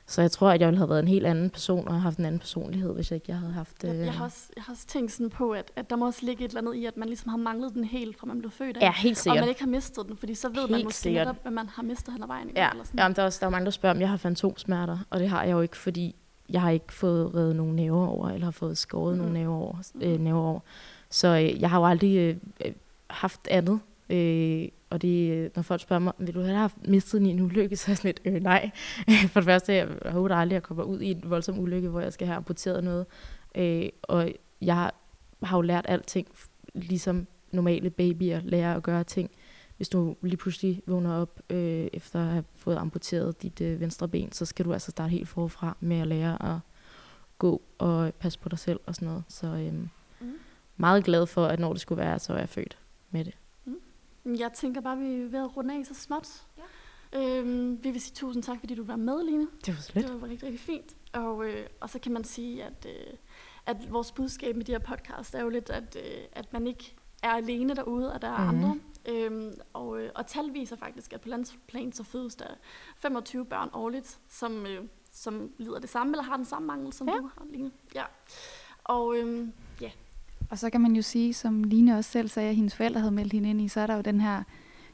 så 0.06 0.20
jeg 0.20 0.30
tror, 0.30 0.50
at 0.50 0.60
jeg 0.60 0.68
ville 0.68 0.78
have 0.78 0.88
været 0.88 1.00
en 1.02 1.08
helt 1.08 1.26
anden 1.26 1.50
person, 1.50 1.88
og 1.88 2.02
haft 2.02 2.18
en 2.18 2.24
anden 2.24 2.38
personlighed, 2.38 2.94
hvis 2.94 3.10
jeg 3.10 3.16
ikke 3.16 3.26
jeg 3.28 3.36
havde 3.38 3.52
haft... 3.52 3.84
Øh, 3.84 3.90
Jeg, 3.96 4.04
jeg, 4.06 4.12
har 4.12 4.24
også, 4.24 4.48
jeg 4.56 4.62
har 4.64 4.72
også 4.72 4.86
tænkt 4.86 5.12
sådan 5.12 5.30
på, 5.30 5.50
at, 5.50 5.70
at 5.76 5.90
der 5.90 5.96
må 5.96 6.06
også 6.06 6.20
ligge 6.26 6.44
et 6.44 6.48
eller 6.48 6.60
andet 6.60 6.74
i, 6.74 6.84
at 6.86 6.96
man 6.96 7.08
ligesom 7.08 7.28
har 7.28 7.36
manglet 7.36 7.74
den 7.74 7.84
helt, 7.84 8.18
fra 8.18 8.26
man 8.26 8.38
blev 8.38 8.50
født 8.50 8.76
af. 8.76 8.80
Ja, 8.80 8.92
helt 8.92 9.12
og 9.18 9.22
sikkert. 9.22 9.40
man 9.40 9.48
ikke 9.48 9.60
har 9.60 9.68
mistet 9.70 10.06
den, 10.08 10.16
fordi 10.16 10.34
så 10.34 10.48
ved 10.48 10.62
man 10.62 10.74
Helt 10.74 10.84
måske 10.84 10.98
sikkert. 11.00 11.26
netop, 11.26 11.42
hvad 11.42 11.52
man 11.52 11.68
har 11.68 11.82
mistet 11.82 12.12
hen 12.14 12.22
ad 12.22 12.26
vejen. 12.28 12.50
Ja, 12.56 12.70
Eller 12.70 12.84
sådan. 12.84 12.98
Jamen, 12.98 13.16
der, 13.16 13.22
er 13.22 13.26
også, 13.26 13.38
der 13.40 13.46
er 13.46 13.50
mange, 13.50 13.64
der 13.64 13.70
spørger, 13.70 13.94
om 13.94 14.00
jeg 14.00 14.08
har 14.08 14.16
fantomsmerter, 14.16 14.98
og 15.10 15.20
det 15.20 15.28
har 15.28 15.42
jeg 15.42 15.52
jo 15.52 15.60
ikke, 15.60 15.76
fordi 15.76 16.14
jeg 16.50 16.60
har 16.60 16.70
ikke 16.70 16.92
fået 16.92 17.34
reddet 17.34 17.56
nogen 17.56 17.76
næver 17.76 18.06
over, 18.06 18.28
eller 18.28 18.44
har 18.44 18.50
fået 18.50 18.78
skåret 18.78 19.12
Mhm. 19.16 19.18
nogle 19.18 19.38
næver 19.40 19.54
over. 19.56 19.76
Øh, 20.00 20.20
næver 20.20 20.40
over. 20.40 20.60
Så 21.10 21.28
øh, 21.28 21.60
jeg 21.60 21.70
har 21.70 21.78
jo 21.80 21.86
aldrig 21.86 22.16
øh, 22.16 22.36
øh, 22.66 22.72
haft 23.12 23.48
andet. 23.50 23.80
Øh, 24.10 24.68
og 24.90 25.02
det, 25.02 25.30
øh, 25.30 25.50
når 25.56 25.62
folk 25.62 25.80
spørger 25.80 26.00
mig, 26.00 26.12
vil 26.18 26.34
du 26.34 26.40
have 26.40 26.56
haft 26.56 26.76
mistet 26.88 27.20
en 27.20 27.26
i 27.26 27.30
en 27.30 27.40
ulykke, 27.40 27.76
så 27.80 27.84
er 27.86 27.90
jeg 27.90 27.96
sådan 27.96 28.08
lidt, 28.24 28.36
øh, 28.36 28.42
nej. 28.42 28.70
For 29.32 29.40
det 29.40 29.44
første, 29.44 29.74
jeg 29.74 29.88
håber 30.04 30.36
aldrig, 30.36 30.56
at 30.56 30.60
jeg 30.60 30.62
kommer 30.62 30.84
ud 30.84 31.00
i 31.00 31.10
en 31.10 31.22
voldsom 31.24 31.58
ulykke, 31.58 31.88
hvor 31.88 32.00
jeg 32.00 32.12
skal 32.12 32.26
have 32.26 32.36
amputeret 32.36 32.84
noget. 32.84 33.06
Øh, 33.54 33.88
og 34.02 34.32
jeg 34.60 34.90
har, 35.42 35.56
jo 35.56 35.60
lært 35.60 35.84
alting, 35.88 36.28
ligesom 36.74 37.26
normale 37.52 37.90
babyer 37.90 38.40
lærer 38.44 38.76
at 38.76 38.82
gøre 38.82 39.04
ting. 39.04 39.30
Hvis 39.76 39.88
du 39.88 40.16
lige 40.22 40.36
pludselig 40.36 40.82
vågner 40.86 41.14
op 41.14 41.40
øh, 41.50 41.88
efter 41.92 42.20
at 42.20 42.26
have 42.26 42.44
fået 42.56 42.76
amputeret 42.76 43.42
dit 43.42 43.60
øh, 43.60 43.80
venstre 43.80 44.08
ben, 44.08 44.32
så 44.32 44.44
skal 44.44 44.64
du 44.64 44.72
altså 44.72 44.90
starte 44.90 45.10
helt 45.10 45.28
forfra 45.28 45.76
med 45.80 46.00
at 46.00 46.06
lære 46.06 46.52
at 46.54 46.58
gå 47.38 47.62
og 47.78 48.14
passe 48.14 48.38
på 48.38 48.48
dig 48.48 48.58
selv 48.58 48.80
og 48.86 48.94
sådan 48.94 49.08
noget. 49.08 49.24
Så 49.28 49.46
øhm, 49.46 49.88
Mm. 50.20 50.32
meget 50.76 51.04
glad 51.04 51.26
for, 51.26 51.46
at 51.46 51.58
når 51.58 51.72
det 51.72 51.80
skulle 51.80 52.02
være, 52.02 52.18
så 52.18 52.32
er 52.32 52.38
jeg 52.38 52.48
født 52.48 52.78
med 53.12 53.24
det. 53.24 53.34
Men 54.24 54.38
Jeg 54.38 54.52
tænker 54.52 54.80
bare, 54.80 54.92
at 54.92 55.00
vi 55.00 55.22
er 55.22 55.28
ved 55.28 55.38
at 55.38 55.56
runde 55.56 55.74
af 55.78 55.86
så 55.86 55.94
småt. 55.94 56.46
Ja. 57.12 57.38
Øhm, 57.38 57.84
vi 57.84 57.90
vil 57.90 58.00
sige 58.00 58.14
tusind 58.14 58.42
tak, 58.42 58.60
fordi 58.60 58.74
du 58.74 58.84
var 58.84 58.96
med, 58.96 59.24
Line. 59.24 59.46
Det 59.66 59.74
var 59.74 59.80
så 59.80 59.92
Det 59.94 60.20
var 60.22 60.28
rigtig, 60.28 60.42
rigtig 60.42 60.60
fint. 60.60 60.96
Og, 61.12 61.44
øh, 61.48 61.66
og 61.80 61.90
så 61.90 61.98
kan 61.98 62.12
man 62.12 62.24
sige, 62.24 62.64
at, 62.64 62.86
øh, 62.88 63.14
at 63.66 63.92
vores 63.92 64.12
budskab 64.12 64.56
med 64.56 64.64
de 64.64 64.72
her 64.72 64.78
podcast 64.78 65.34
er 65.34 65.42
jo 65.42 65.48
lidt, 65.48 65.70
at, 65.70 65.96
øh, 65.96 66.24
at 66.32 66.52
man 66.52 66.66
ikke 66.66 66.94
er 67.22 67.30
alene 67.30 67.74
derude, 67.74 68.12
og 68.12 68.22
der 68.22 68.28
er 68.28 68.50
Mhm. 68.52 68.64
andre. 68.64 68.78
Øhm, 69.08 69.54
og, 69.72 70.00
øh, 70.00 70.10
og 70.14 70.26
tal 70.26 70.52
viser 70.54 70.76
faktisk, 70.76 71.12
at 71.12 71.20
på 71.20 71.28
landsplan 71.28 71.92
så 71.92 72.02
fødes 72.04 72.34
der 72.34 72.46
25 72.96 73.44
børn 73.46 73.70
årligt, 73.72 74.18
som, 74.28 74.66
øh, 74.66 74.84
som 75.12 75.50
lider 75.58 75.78
det 75.78 75.90
samme, 75.90 76.12
eller 76.12 76.22
har 76.24 76.36
den 76.36 76.44
samme 76.46 76.66
mangel, 76.66 76.92
som 76.92 77.08
Ja. 77.08 77.14
du 77.16 77.22
har, 77.34 77.44
Line. 77.50 77.70
Ja. 77.94 78.04
Og 78.84 79.16
øhm, 79.18 79.52
ja, 79.80 79.90
Og 80.52 80.58
så 80.58 80.70
kan 80.70 80.80
man 80.80 80.96
jo 80.96 81.02
sige, 81.02 81.34
som 81.34 81.64
Line 81.64 81.96
også 81.98 82.10
selv 82.10 82.28
sagde, 82.28 82.48
at 82.48 82.56
hendes 82.56 82.74
forældre 82.76 83.00
havde 83.00 83.12
meldt 83.14 83.32
hende 83.32 83.50
ind 83.50 83.60
i, 83.60 83.68
så 83.68 83.80
er 83.80 83.86
der 83.86 83.94
jo 83.96 84.00
den 84.00 84.20
her 84.20 84.42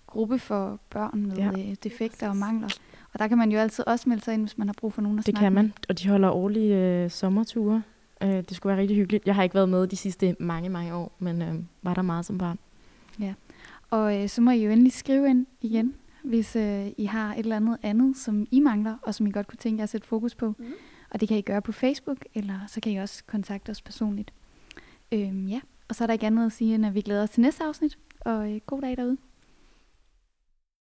gruppe 0.07 0.38
for 0.38 0.81
børn 0.90 1.27
med 1.27 1.37
Ja. 1.37 1.51
ja. 1.57 1.75
defekter 1.85 2.29
og 2.29 2.37
mangler. 2.37 2.68
Og 3.12 3.18
der 3.18 3.29
kan 3.29 3.38
man 3.38 3.53
jo 3.53 3.59
altid 3.59 3.87
også 3.88 4.09
melde 4.09 4.25
sig 4.25 4.35
ind, 4.35 4.42
hvis 4.42 4.59
man 4.59 4.68
har 4.68 4.75
brug 4.79 4.92
for 4.92 5.03
nogen 5.03 5.18
at 5.18 5.27
Det 5.27 5.33
snakke 5.33 5.44
kan 5.44 5.53
med. 5.53 5.62
man, 5.62 5.73
og 5.88 5.99
de 6.01 6.09
holder 6.09 6.31
årlige 6.31 6.77
øh, 6.77 7.11
sommerture. 7.11 7.83
Øh, 8.23 8.29
det 8.29 8.57
skulle 8.57 8.71
være 8.71 8.81
rigtig 8.81 8.97
hyggeligt. 8.97 9.27
Jeg 9.27 9.35
har 9.35 9.42
ikke 9.42 9.55
været 9.55 9.68
med 9.68 9.87
de 9.87 9.97
sidste 9.97 10.37
mange, 10.40 10.68
mange 10.68 10.94
år, 10.94 11.12
men 11.18 11.42
øh, 11.42 11.55
var 11.83 11.94
der 11.94 12.03
meget 12.03 12.27
som 12.27 12.38
barn. 12.38 12.59
Og 13.90 14.23
øh, 14.23 14.29
så 14.29 14.40
må 14.40 14.51
I 14.51 14.64
jo 14.64 14.71
endelig 14.71 14.92
skrive 14.92 15.29
ind 15.31 15.47
igen, 15.61 15.94
hvis 16.25 16.57
øh, 16.57 16.87
I 16.97 17.05
har 17.05 17.33
et 17.33 17.38
eller 17.38 17.57
andet 17.57 17.77
andet, 17.83 18.16
som 18.16 18.47
I 18.51 18.61
mangler, 18.61 18.94
og 19.03 19.14
som 19.14 19.27
I 19.27 19.31
godt 19.31 19.47
kunne 19.47 19.57
tænke 19.57 19.79
jer 19.79 19.83
at 19.83 19.88
sætte 19.88 20.07
fokus 20.07 20.35
på. 20.35 20.55
Mhm. 20.59 20.73
Og 21.11 21.21
det 21.21 21.29
kan 21.29 21.38
I 21.38 21.40
gøre 21.40 21.62
på 21.62 21.73
Facebook, 21.73 22.18
eller 22.35 22.55
så 22.66 22.81
kan 22.81 22.92
I 22.92 22.97
også 22.97 23.25
kontakte 23.27 23.71
os 23.71 23.83
personligt. 23.83 24.33
Øhm, 25.12 25.47
ja, 25.47 25.61
og 25.88 25.94
så 25.94 26.05
er 26.05 26.07
der 26.07 26.12
ikke 26.12 26.27
andet 26.27 26.47
at 26.47 26.53
sige, 26.53 26.75
end 26.75 26.87
at 26.87 26.94
vi 26.94 27.01
glæder 27.01 27.23
os 27.23 27.31
til 27.31 27.40
næste 27.40 27.64
afsnit. 27.64 27.99
Og 28.21 28.53
øh, 28.53 28.61
god 28.66 28.83
dag 28.83 28.97
derude. 28.97 29.16